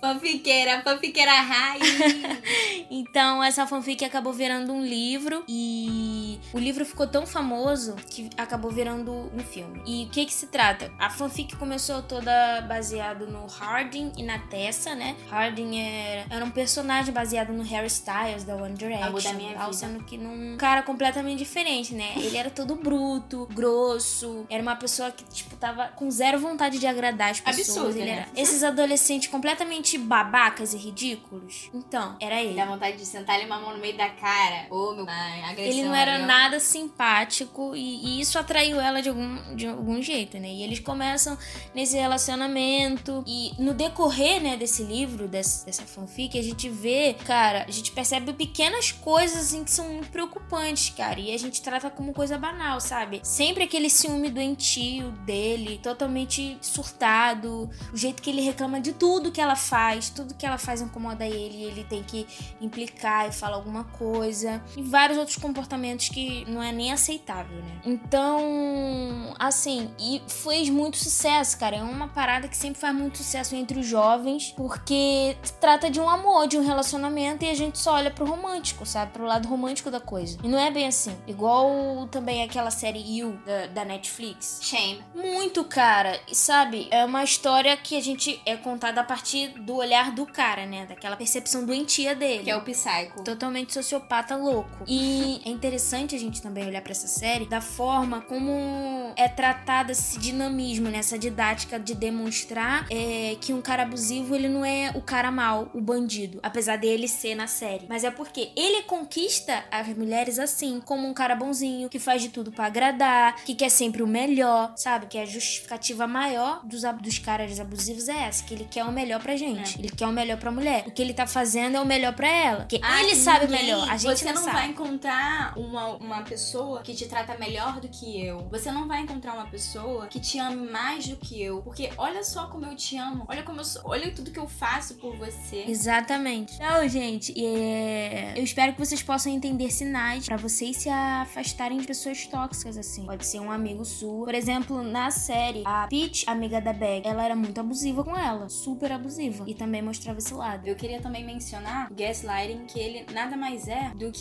Fanfiqueira, 0.00 0.80
fanfiqueira 0.82 1.32
raiz. 1.32 1.82
Então, 2.90 3.42
essa 3.42 3.66
fanfic 3.66 4.02
acabou 4.04 4.32
virando 4.32 4.72
um 4.72 4.77
um 4.78 4.84
livro 4.84 5.44
e 5.48 6.38
o 6.52 6.58
livro 6.58 6.84
ficou 6.84 7.06
tão 7.06 7.26
famoso 7.26 7.94
que 8.10 8.30
acabou 8.36 8.70
virando 8.70 9.12
um 9.12 9.40
filme. 9.40 9.82
E 9.84 10.04
o 10.04 10.08
que 10.10 10.24
que 10.24 10.32
se 10.32 10.46
trata? 10.46 10.90
A 10.98 11.10
fanfic 11.10 11.56
começou 11.56 12.02
toda 12.02 12.60
baseado 12.62 13.26
no 13.26 13.46
Harding 13.46 14.12
e 14.16 14.22
na 14.22 14.38
Tessa, 14.38 14.94
né? 14.94 15.16
Harding 15.30 15.80
era, 15.80 16.26
era 16.30 16.44
um 16.44 16.50
personagem 16.50 17.12
baseado 17.12 17.52
no 17.52 17.62
Harry 17.62 17.88
Styles 17.88 18.44
da 18.44 18.54
One 18.54 18.74
Direction, 18.74 19.22
da 19.22 19.32
minha 19.32 19.54
tal, 19.54 19.66
vida. 19.66 19.76
sendo 19.76 20.04
que 20.04 20.16
num 20.16 20.56
cara 20.56 20.82
completamente 20.82 21.38
diferente, 21.38 21.94
né? 21.94 22.12
Ele 22.16 22.36
era 22.36 22.50
todo 22.50 22.76
bruto, 22.76 23.48
grosso, 23.52 24.46
era 24.48 24.62
uma 24.62 24.76
pessoa 24.76 25.10
que 25.10 25.24
tipo 25.24 25.56
tava 25.56 25.88
com 25.88 26.10
zero 26.10 26.38
vontade 26.38 26.78
de 26.78 26.86
agradar 26.86 27.30
as 27.30 27.40
pessoas. 27.40 27.68
Absurdo, 27.68 27.98
né? 27.98 28.10
era 28.10 28.28
esses 28.40 28.62
adolescentes 28.62 29.28
completamente 29.28 29.98
babacas 29.98 30.72
e 30.72 30.76
ridículos. 30.76 31.70
Então, 31.74 32.16
era 32.20 32.40
ele. 32.40 32.54
Dá 32.54 32.64
vontade 32.64 32.96
de 32.96 33.06
sentar 33.06 33.36
ele 33.36 33.46
uma 33.46 33.58
mão 33.60 33.72
no 33.72 33.78
meio 33.78 33.96
da 33.96 34.08
cara. 34.10 34.66
Meu 34.94 35.06
pai, 35.06 35.42
agressão. 35.42 35.64
Ele 35.64 35.84
não 35.84 35.94
era 35.94 36.18
nada 36.18 36.60
simpático 36.60 37.74
e, 37.74 38.06
e 38.06 38.20
isso 38.20 38.38
atraiu 38.38 38.80
ela 38.80 39.00
de 39.00 39.08
algum, 39.08 39.56
de 39.56 39.66
algum 39.66 40.02
jeito, 40.02 40.38
né? 40.38 40.48
E 40.48 40.62
eles 40.62 40.80
começam 40.80 41.36
nesse 41.74 41.96
relacionamento 41.96 43.22
e 43.26 43.52
no 43.58 43.74
decorrer, 43.74 44.42
né, 44.42 44.56
desse 44.56 44.82
livro, 44.82 45.28
desse, 45.28 45.64
dessa 45.66 45.84
fanfic, 45.84 46.38
a 46.38 46.42
gente 46.42 46.68
vê, 46.68 47.14
cara, 47.24 47.64
a 47.66 47.70
gente 47.70 47.92
percebe 47.92 48.32
pequenas 48.32 48.92
coisas 48.92 49.38
assim 49.38 49.64
que 49.64 49.70
são 49.70 49.88
muito 49.88 50.10
preocupantes, 50.10 50.90
cara, 50.90 51.18
e 51.18 51.34
a 51.34 51.38
gente 51.38 51.62
trata 51.62 51.90
como 51.90 52.12
coisa 52.12 52.38
banal, 52.38 52.80
sabe? 52.80 53.20
Sempre 53.22 53.64
aquele 53.64 53.90
ciúme 53.90 54.30
doentio 54.30 55.10
dele, 55.24 55.78
totalmente 55.82 56.58
surtado, 56.60 57.70
o 57.92 57.96
jeito 57.96 58.22
que 58.22 58.30
ele 58.30 58.40
reclama 58.40 58.80
de 58.80 58.92
tudo 58.92 59.32
que 59.32 59.40
ela 59.40 59.56
faz, 59.56 60.10
tudo 60.10 60.34
que 60.34 60.46
ela 60.46 60.58
faz 60.58 60.80
incomoda 60.80 61.26
ele, 61.26 61.64
ele 61.64 61.84
tem 61.84 62.02
que 62.02 62.26
implicar 62.60 63.28
e 63.28 63.32
falar 63.32 63.56
alguma 63.56 63.84
coisa, 63.84 64.57
e 64.76 64.82
vários 64.82 65.18
outros 65.18 65.36
comportamentos 65.36 66.08
que 66.08 66.44
não 66.48 66.62
é 66.62 66.72
nem 66.72 66.92
aceitável, 66.92 67.56
né? 67.58 67.80
Então, 67.84 69.34
assim, 69.38 69.90
e 69.98 70.22
fez 70.26 70.68
muito 70.68 70.96
sucesso, 70.96 71.58
cara. 71.58 71.76
É 71.76 71.82
uma 71.82 72.08
parada 72.08 72.48
que 72.48 72.56
sempre 72.56 72.80
faz 72.80 72.94
muito 72.94 73.18
sucesso 73.18 73.54
entre 73.54 73.80
os 73.80 73.86
jovens, 73.86 74.52
porque 74.56 75.36
se 75.42 75.52
trata 75.54 75.90
de 75.90 76.00
um 76.00 76.08
amor, 76.08 76.46
de 76.46 76.58
um 76.58 76.64
relacionamento, 76.64 77.44
e 77.44 77.50
a 77.50 77.54
gente 77.54 77.78
só 77.78 77.94
olha 77.94 78.10
pro 78.10 78.24
romântico, 78.24 78.84
sabe? 78.86 79.12
Pro 79.12 79.24
lado 79.24 79.48
romântico 79.48 79.90
da 79.90 80.00
coisa. 80.00 80.38
E 80.42 80.48
não 80.48 80.58
é 80.58 80.70
bem 80.70 80.86
assim. 80.86 81.16
Igual 81.26 82.06
também 82.10 82.42
aquela 82.42 82.70
série 82.70 83.00
You 83.00 83.38
da, 83.44 83.66
da 83.66 83.84
Netflix. 83.84 84.60
Shame. 84.62 85.02
Muito, 85.14 85.64
cara. 85.64 86.18
E 86.30 86.34
sabe, 86.34 86.88
é 86.90 87.04
uma 87.04 87.24
história 87.24 87.76
que 87.76 87.96
a 87.96 88.00
gente 88.00 88.40
é 88.44 88.56
contada 88.56 89.00
a 89.00 89.04
partir 89.04 89.48
do 89.60 89.76
olhar 89.76 90.12
do 90.12 90.26
cara, 90.26 90.66
né? 90.66 90.86
Daquela 90.86 91.16
percepção 91.16 91.64
doentia 91.64 92.14
dele. 92.14 92.44
Que 92.44 92.50
é 92.50 92.56
o 92.56 92.62
Psycho. 92.62 93.22
Totalmente 93.24 93.72
sociopata 93.72 94.36
louco. 94.50 94.84
E 94.86 95.40
é 95.44 95.48
interessante 95.50 96.14
a 96.14 96.18
gente 96.18 96.40
também 96.42 96.66
olhar 96.66 96.82
pra 96.82 96.92
essa 96.92 97.06
série 97.06 97.46
da 97.46 97.60
forma 97.60 98.20
como 98.22 99.12
é 99.16 99.28
tratada 99.28 99.92
esse 99.92 100.18
dinamismo, 100.18 100.88
né? 100.88 100.98
Essa 100.98 101.18
didática 101.18 101.78
de 101.78 101.94
demonstrar 101.94 102.86
é, 102.90 103.36
que 103.40 103.52
um 103.52 103.60
cara 103.60 103.82
abusivo, 103.82 104.34
ele 104.34 104.48
não 104.48 104.64
é 104.64 104.90
o 104.94 105.00
cara 105.02 105.30
mal, 105.30 105.70
o 105.74 105.80
bandido. 105.80 106.38
Apesar 106.42 106.76
dele 106.76 107.08
ser 107.08 107.34
na 107.34 107.46
série. 107.46 107.86
Mas 107.88 108.04
é 108.04 108.10
porque 108.10 108.50
ele 108.56 108.82
conquista 108.82 109.64
as 109.70 109.86
mulheres 109.96 110.38
assim, 110.38 110.80
como 110.84 111.06
um 111.08 111.14
cara 111.14 111.34
bonzinho, 111.34 111.88
que 111.88 111.98
faz 111.98 112.22
de 112.22 112.28
tudo 112.28 112.50
pra 112.52 112.66
agradar, 112.66 113.36
que 113.44 113.54
quer 113.54 113.70
sempre 113.70 114.02
o 114.02 114.06
melhor, 114.06 114.72
sabe? 114.76 115.06
Que 115.06 115.18
a 115.18 115.24
justificativa 115.24 116.06
maior 116.06 116.60
dos, 116.64 116.82
dos 117.00 117.18
caras 117.18 117.58
abusivos 117.60 118.08
é 118.08 118.24
essa, 118.24 118.44
que 118.44 118.54
ele 118.54 118.66
quer 118.70 118.84
o 118.84 118.92
melhor 118.92 119.20
pra 119.22 119.36
gente. 119.36 119.78
Ele 119.78 119.88
quer 119.90 120.06
o 120.06 120.12
melhor 120.12 120.38
pra 120.38 120.50
mulher. 120.50 120.84
O 120.86 120.90
que 120.90 121.02
ele 121.02 121.14
tá 121.14 121.26
fazendo 121.26 121.76
é 121.76 121.80
o 121.80 121.86
melhor 121.86 122.12
pra 122.14 122.28
ela. 122.28 122.58
Porque 122.60 122.80
Ah, 122.82 123.02
ele 123.02 123.14
sabe 123.14 123.46
ninguém- 123.46 123.62
melhor, 123.66 123.88
a 123.90 123.96
gente 123.96 124.18
Você 124.18 124.32
não, 124.32 124.37
não 124.46 124.52
vai 124.52 124.68
encontrar 124.68 125.52
uma, 125.56 125.96
uma 125.96 126.22
pessoa 126.22 126.82
que 126.82 126.94
te 126.94 127.06
trata 127.06 127.36
melhor 127.38 127.80
do 127.80 127.88
que 127.88 128.24
eu. 128.24 128.48
Você 128.50 128.70
não 128.70 128.86
vai 128.86 129.02
encontrar 129.02 129.34
uma 129.34 129.46
pessoa 129.46 130.06
que 130.06 130.20
te 130.20 130.38
ame 130.38 130.70
mais 130.70 131.06
do 131.06 131.16
que 131.16 131.40
eu. 131.42 131.62
Porque 131.62 131.90
olha 131.96 132.22
só 132.24 132.46
como 132.46 132.66
eu 132.66 132.76
te 132.76 132.96
amo. 132.96 133.24
Olha 133.28 133.42
como 133.42 133.60
eu 133.60 133.64
sou. 133.64 133.82
Olha 133.84 134.12
tudo 134.12 134.30
que 134.30 134.38
eu 134.38 134.48
faço 134.48 134.94
por 134.96 135.16
você. 135.16 135.64
Exatamente. 135.68 136.54
Então, 136.54 136.88
gente, 136.88 137.32
é... 137.36 138.34
eu 138.36 138.42
espero 138.42 138.72
que 138.72 138.78
vocês 138.78 139.02
possam 139.02 139.32
entender 139.32 139.70
sinais 139.70 140.26
pra 140.26 140.36
vocês 140.36 140.76
se 140.76 140.88
afastarem 140.88 141.78
de 141.78 141.86
pessoas 141.86 142.26
tóxicas, 142.26 142.76
assim. 142.76 143.04
Pode 143.06 143.26
ser 143.26 143.40
um 143.40 143.50
amigo 143.50 143.84
sua. 143.84 144.24
Por 144.24 144.34
exemplo, 144.34 144.82
na 144.82 145.10
série, 145.10 145.62
a 145.64 145.86
Peach, 145.88 146.24
amiga 146.28 146.60
da 146.60 146.72
Bag, 146.72 147.06
ela 147.06 147.24
era 147.24 147.36
muito 147.36 147.60
abusiva 147.60 148.04
com 148.04 148.16
ela. 148.16 148.48
Super 148.48 148.92
abusiva. 148.92 149.44
E 149.46 149.54
também 149.54 149.82
mostrava 149.82 150.18
esse 150.18 150.34
lado. 150.34 150.66
Eu 150.66 150.76
queria 150.76 151.00
também 151.00 151.24
mencionar 151.24 151.90
o 151.90 151.94
gaslighting, 151.94 152.66
que 152.66 152.78
ele 152.78 153.06
nada 153.12 153.36
mais 153.36 153.68
é 153.68 153.90
do 153.94 154.10
que 154.10 154.17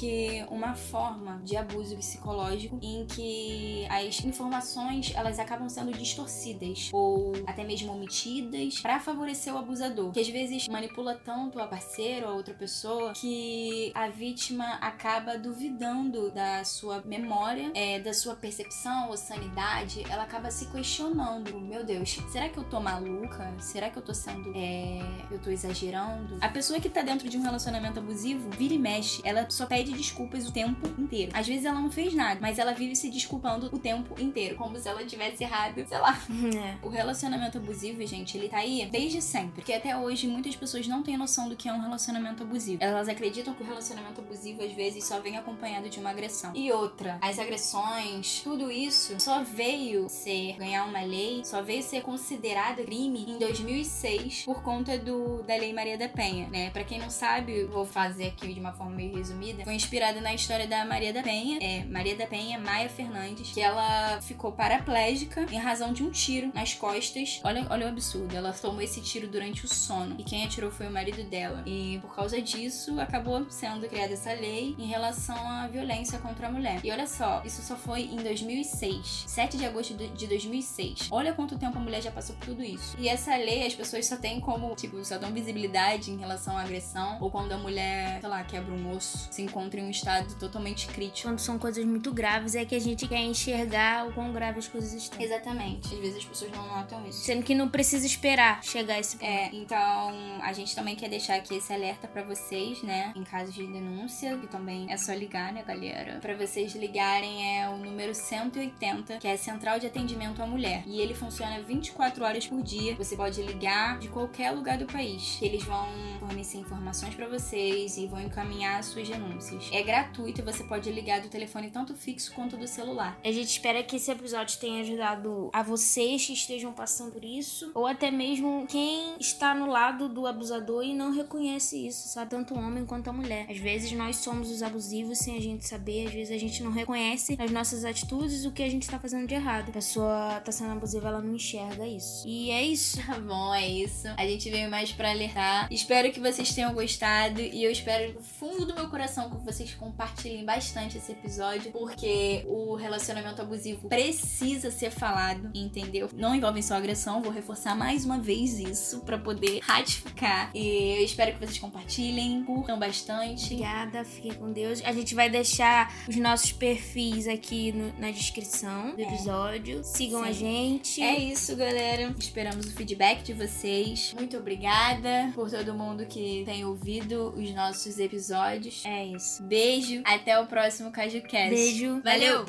uma 0.50 0.74
forma 0.76 1.42
de 1.44 1.56
abuso 1.56 1.96
psicológico 1.96 2.80
em 2.82 3.06
que 3.06 3.86
as 3.90 4.24
informações 4.24 5.14
elas 5.16 5.40
acabam 5.40 5.70
sendo 5.70 5.92
distorcidas 5.92 6.90
ou 6.94 7.34
até 7.46 7.64
mesmo 7.64 7.94
omitidas 7.94 8.80
para 8.80 9.00
favorecer 9.00 9.54
o 9.54 9.58
abusador, 9.58 10.12
que 10.12 10.20
às 10.20 10.28
vezes 10.28 10.68
manipula 10.68 11.16
tanto 11.16 11.60
a 11.60 11.68
parceira 11.68 12.30
ou 12.30 12.38
outra 12.38 12.54
pessoa 12.54 13.14
que 13.14 13.92
a 13.94 14.10
vítima 14.10 14.76
acaba 14.76 15.38
duvidando 15.38 16.32
da 16.32 16.64
sua 16.64 17.02
memória, 17.06 17.72
é, 17.74 18.00
da 18.00 18.14
sua 18.14 18.36
percepção 18.36 19.10
ou 19.10 19.18
sanidade, 19.18 20.04
ela 20.10 20.24
acaba 20.24 20.52
se 20.52 20.66
questionando, 20.68 21.60
meu 21.60 21.84
Deus, 21.84 22.18
será 22.32 22.50
que 22.50 22.58
eu 22.58 22.64
tô 22.64 22.80
maluca? 22.80 23.54
Será 23.60 23.90
que 23.90 23.98
eu 23.98 24.04
tô 24.04 24.14
sendo 24.14 24.52
é, 24.56 25.00
eu 25.32 25.40
tô 25.40 25.50
exagerando. 25.50 26.38
A 26.42 26.50
pessoa 26.50 26.80
que 26.80 26.90
tá 26.90 27.02
dentro 27.02 27.30
de 27.30 27.38
um 27.38 27.42
relacionamento 27.42 28.00
abusivo, 28.00 28.50
vira 28.52 28.74
e 28.74 28.80
mexe, 28.80 29.22
ela 29.24 29.50
só 29.50 29.66
pede 29.66 29.87
desculpas 29.92 30.48
o 30.48 30.52
tempo 30.52 30.88
inteiro. 31.00 31.32
Às 31.34 31.48
vezes 31.48 31.66
ela 31.66 31.80
não 31.80 31.92
fez 31.92 32.14
nada, 32.14 32.40
mas 32.42 32.60
ela 32.60 32.74
vive 32.74 32.96
se 32.96 33.10
desculpando 33.10 33.68
o 33.74 33.80
tempo 33.80 34.20
inteiro, 34.22 34.56
como 34.56 34.78
se 34.78 34.88
ela 34.88 35.04
tivesse 35.06 35.44
errado, 35.44 35.86
sei 35.88 35.98
lá. 36.00 36.18
É. 36.58 36.78
O 36.82 36.90
relacionamento 36.90 37.58
abusivo, 37.58 38.06
gente, 38.06 38.38
ele 38.38 38.48
tá 38.48 38.58
aí 38.58 38.88
desde 38.90 39.22
sempre. 39.22 39.56
Porque 39.56 39.74
até 39.74 39.96
hoje 39.98 40.28
muitas 40.28 40.56
pessoas 40.56 40.88
não 40.88 41.04
têm 41.04 41.18
noção 41.18 41.50
do 41.50 41.56
que 41.56 41.68
é 41.68 41.74
um 41.74 41.82
relacionamento 41.82 42.44
abusivo. 42.44 42.78
Elas 42.82 43.10
acreditam 43.10 43.54
que 43.54 43.64
o 43.64 43.66
relacionamento 43.66 44.22
abusivo 44.22 44.64
às 44.64 44.72
vezes 44.72 45.04
só 45.04 45.20
vem 45.20 45.38
acompanhado 45.38 45.90
de 45.90 46.00
uma 46.00 46.10
agressão. 46.10 46.52
E 46.56 46.72
outra, 46.72 47.18
as 47.22 47.38
agressões, 47.38 48.42
tudo 48.44 48.72
isso 48.72 49.20
só 49.20 49.44
veio 49.44 50.08
ser 50.10 50.56
ganhar 50.58 50.86
uma 50.86 51.02
lei, 51.02 51.44
só 51.44 51.62
veio 51.62 51.84
ser 51.84 52.02
considerado 52.02 52.84
crime 52.86 53.26
em 53.28 53.38
2006 53.38 54.44
por 54.46 54.62
conta 54.62 54.98
do 54.98 55.44
da 55.44 55.56
Lei 55.56 55.74
Maria 55.74 55.98
da 55.98 56.10
Penha, 56.10 56.48
né? 56.50 56.70
Para 56.70 56.84
quem 56.84 57.00
não 57.00 57.10
sabe, 57.10 57.66
vou 57.66 57.86
fazer 57.86 58.28
aqui 58.28 58.54
de 58.54 58.60
uma 58.60 58.74
forma 58.74 58.96
meio 58.96 59.16
resumida. 59.16 59.64
Foi 59.64 59.76
inspirado 59.78 60.20
na 60.20 60.34
história 60.34 60.68
da 60.68 60.84
Maria 60.84 61.14
da 61.14 61.24
Penha, 61.24 61.60
é 61.62 61.86
Maria 61.86 62.16
da 62.16 62.28
Penha 62.28 62.60
Maia 62.60 62.90
Fernandes, 62.90 63.52
que 63.52 63.62
ela 63.62 64.20
ficou 64.22 64.52
paraplégica 64.52 65.46
em 65.52 65.58
razão 65.58 65.94
de 65.94 66.04
um 66.04 66.10
tiro 66.12 66.52
nas 66.54 66.74
costas. 66.74 67.40
Olha, 67.44 67.66
olha 67.70 67.86
o 67.86 67.90
absurdo, 67.90 68.36
ela 68.36 68.52
tomou 68.52 68.82
esse 68.82 69.00
tiro 69.02 69.28
durante 69.28 69.66
o 69.66 69.74
sono 69.74 70.16
e 70.18 70.24
quem 70.24 70.44
atirou 70.44 70.72
foi 70.72 70.88
o 70.88 70.92
marido 70.92 71.24
dela. 71.24 71.64
E 71.66 72.00
por 72.02 72.14
causa 72.14 72.42
disso, 72.42 73.00
acabou 73.00 73.46
sendo 73.50 73.88
criada 73.88 74.14
essa 74.14 74.34
lei 74.34 74.76
em 74.78 74.88
relação 74.88 75.38
à 75.50 75.68
violência 75.68 76.20
contra 76.20 76.48
a 76.48 76.52
mulher. 76.52 76.82
E 76.84 76.92
olha 76.92 77.08
só, 77.08 77.42
isso 77.46 77.62
só 77.62 77.76
foi 77.76 78.02
em 78.02 78.18
2006, 78.18 79.26
7 79.28 79.58
de 79.58 79.66
agosto 79.66 79.94
de 79.94 80.08
de 80.18 80.28
2006. 80.28 81.08
Olha 81.12 81.34
quanto 81.34 81.58
tempo 81.58 81.78
a 81.78 81.82
mulher 81.82 82.02
já 82.02 82.12
passou 82.12 82.36
por 82.36 82.46
tudo 82.46 82.64
isso. 82.64 82.96
E 83.00 83.08
essa 83.08 83.36
lei 83.36 83.66
as 83.66 83.76
pessoas 83.76 84.06
só 84.06 84.18
têm 84.18 84.40
como, 84.40 84.74
tipo, 84.76 85.04
só 85.06 85.18
dão 85.18 85.32
visibilidade 85.32 86.12
em 86.12 86.18
relação 86.18 86.58
à 86.58 86.62
agressão 86.62 87.18
ou 87.22 87.30
quando 87.30 87.52
a 87.52 87.58
mulher, 87.58 88.20
sei 88.20 88.30
lá, 88.30 88.44
quebra 88.44 88.74
um 88.74 88.96
osso, 88.96 89.28
se 89.32 89.42
encontra 89.42 89.67
em 89.76 89.84
um 89.84 89.90
estado 89.90 90.34
totalmente 90.36 90.88
crítico. 90.88 91.28
Quando 91.28 91.40
são 91.40 91.58
coisas 91.58 91.84
muito 91.86 92.14
graves, 92.14 92.56
é 92.56 92.66
que 92.66 92.76
a 92.76 92.80
gente 92.80 93.08
quer 93.08 93.22
enxergar 93.22 94.08
o 94.08 94.14
quão 94.14 94.32
graves 94.32 94.66
as 94.66 94.72
coisas 94.72 94.94
estão. 94.94 95.20
Exatamente. 95.22 95.94
Às 95.94 96.00
vezes 96.00 96.18
as 96.18 96.26
pessoas 96.26 96.52
não 96.52 96.68
notam 96.68 97.06
isso. 97.08 97.20
Sendo 97.22 97.44
que 97.44 97.54
não 97.54 97.68
precisa 97.70 98.06
esperar 98.06 98.64
chegar 98.64 98.96
a 98.96 99.00
esse 99.00 99.18
ponto. 99.18 99.30
É, 99.30 99.50
então 99.54 100.40
a 100.42 100.54
gente 100.54 100.76
também 100.76 100.96
quer 100.96 101.10
deixar 101.10 101.36
aqui 101.36 101.56
esse 101.56 101.72
alerta 101.74 102.08
pra 102.08 102.24
vocês, 102.24 102.82
né? 102.84 103.14
Em 103.16 103.24
caso 103.24 103.52
de 103.52 103.66
denúncia, 103.66 104.38
que 104.38 104.48
também 104.48 104.92
é 104.92 104.98
só 104.98 105.14
ligar, 105.14 105.52
né, 105.52 105.64
galera? 105.64 106.20
Pra 106.20 106.36
vocês 106.36 106.76
ligarem 106.76 107.60
é 107.60 107.70
o 107.70 107.78
número 107.78 108.14
180, 108.14 109.18
que 109.18 109.28
é 109.28 109.34
a 109.34 109.38
Central 109.38 109.80
de 109.80 109.88
Atendimento 109.88 110.42
à 110.42 110.48
Mulher. 110.48 110.84
E 110.86 111.00
ele 111.00 111.14
funciona 111.14 111.62
24 111.62 112.24
horas 112.24 112.48
por 112.48 112.62
dia. 112.62 112.96
Você 112.96 113.16
pode 113.16 113.42
ligar 113.42 114.00
de 114.00 114.08
qualquer 114.08 114.52
lugar 114.52 114.78
do 114.78 114.86
país. 114.86 115.40
Eles 115.42 115.64
vão 115.64 115.88
fornecer 116.20 116.58
informações 116.58 117.16
pra 117.16 117.28
vocês 117.28 117.98
e 117.98 118.08
vão 118.08 118.22
encaminhar 118.22 118.80
as 118.80 118.88
suas 118.88 119.08
denúncias. 119.08 119.57
É 119.72 119.82
gratuito 119.82 120.42
e 120.42 120.44
você 120.44 120.64
pode 120.64 120.92
ligar 120.92 121.22
do 121.22 121.30
telefone 121.30 121.70
tanto 121.70 121.96
fixo 121.96 122.32
quanto 122.34 122.58
do 122.58 122.68
celular. 122.68 123.20
A 123.24 123.32
gente 123.32 123.50
espera 123.50 123.84
que 123.84 123.96
esse 123.96 124.12
episódio 124.12 124.60
tenha 124.60 124.82
ajudado 124.82 125.50
a 125.54 125.64
vocês 125.64 126.26
que 126.26 126.34
estejam 126.34 126.72
passando 126.74 127.12
por 127.12 127.24
isso, 127.24 127.72
ou 127.74 127.86
até 127.86 128.12
mesmo 128.12 128.66
quem 128.68 129.16
está 129.20 129.54
no 129.54 129.68
lado 129.68 130.10
do 130.10 130.28
abusador 130.28 130.84
e 130.84 130.94
não 130.94 131.12
reconhece 131.12 131.88
isso, 131.88 132.08
sabe? 132.08 132.32
Tanto 132.32 132.54
o 132.54 132.58
homem 132.58 132.86
quanto 132.86 133.10
a 133.10 133.14
mulher. 133.14 133.46
Às 133.50 133.58
vezes 133.58 133.92
nós 133.92 134.18
somos 134.18 134.50
os 134.52 134.62
abusivos 134.62 135.18
sem 135.18 135.36
a 135.36 135.42
gente 135.42 135.68
saber, 135.68 136.08
às 136.08 136.14
vezes 136.14 136.36
a 136.36 136.40
gente 136.40 136.64
não 136.64 136.72
reconhece 136.72 137.36
nas 137.38 137.52
nossas 137.52 137.84
atitudes 137.84 138.46
o 138.46 138.52
que 138.52 138.64
a 138.64 138.70
gente 138.70 138.88
tá 138.88 139.00
fazendo 139.00 139.28
de 139.28 139.34
errado. 139.34 139.70
A 139.70 139.74
pessoa 139.74 140.42
tá 140.44 140.52
sendo 140.52 140.72
abusiva, 140.72 141.08
ela 141.08 141.22
não 141.22 141.36
enxerga 141.36 141.88
isso. 141.88 142.28
E 142.28 142.52
é 142.52 142.64
isso. 142.64 142.98
Tá 143.08 143.18
bom, 143.20 143.54
é 143.54 143.66
isso. 143.66 144.08
A 144.18 144.28
gente 144.28 144.50
veio 144.50 144.70
mais 144.70 144.92
pra 144.92 145.12
alertar. 145.12 145.68
Espero 145.72 146.12
que 146.12 146.20
vocês 146.20 146.54
tenham 146.54 146.74
gostado 146.74 147.40
e 147.40 147.64
eu 147.64 147.72
espero 147.72 148.14
do 148.14 148.22
fundo 148.22 148.66
do 148.66 148.76
meu 148.76 148.90
coração 148.90 149.30
que 149.30 149.44
vocês 149.48 149.74
compartilhem 149.74 150.44
bastante 150.46 150.98
esse 150.98 151.12
episódio, 151.14 151.72
porque 151.72 152.44
o 152.48 152.76
relacionamento 152.76 153.42
abusivo 153.42 153.88
precisa 153.88 154.70
ser 154.70 154.92
falado, 154.92 155.50
entendeu? 155.56 156.10
Não 156.14 156.36
envolve 156.36 156.62
só 156.62 156.76
agressão, 156.76 157.22
vou 157.22 157.32
reforçar 157.32 157.76
mais 157.76 158.04
uma 158.06 158.20
vez 158.20 158.60
isso 158.60 159.00
para 159.02 159.18
poder 159.18 159.60
ratificar. 159.62 160.52
E 160.54 160.98
eu 161.00 161.04
espero 161.06 161.34
que 161.34 161.40
vocês 161.46 161.58
compartilhem, 161.58 162.44
curtam 162.44 162.78
bastante. 162.78 163.46
Obrigada, 163.54 164.04
fiquem 164.04 164.34
com 164.34 164.52
Deus. 164.52 164.82
A 164.84 164.92
gente 164.92 165.16
vai 165.16 165.30
deixar 165.30 165.94
os 166.08 166.16
nossos 166.18 166.52
perfis 166.52 167.28
aqui 167.28 167.72
no- 167.72 167.94
na 168.00 168.12
descrição 168.12 168.96
do 168.96 169.02
episódio. 169.02 169.84
Sigam 169.84 170.22
a 170.24 170.28
Sim. 170.28 170.34
gente. 170.34 171.02
É 171.02 171.18
isso, 171.18 171.56
galera. 171.56 172.14
Esperamos 172.20 172.66
o 172.68 172.72
feedback 172.72 173.24
de 173.24 173.34
vocês. 173.34 174.14
Muito 174.14 174.36
obrigada 174.38 175.32
por 175.34 175.50
todo 175.50 175.74
mundo 175.74 176.06
que 176.06 176.44
tem 176.46 176.66
ouvido 176.66 177.34
os 177.38 177.50
nossos 177.54 177.98
episódios. 178.00 178.84
É 178.86 179.06
isso. 179.06 179.37
Beijo. 179.40 180.02
Até 180.06 180.40
o 180.40 180.46
próximo 180.46 180.92
CajuCast. 180.92 181.50
Beijo. 181.50 182.02
Valeu! 182.04 182.46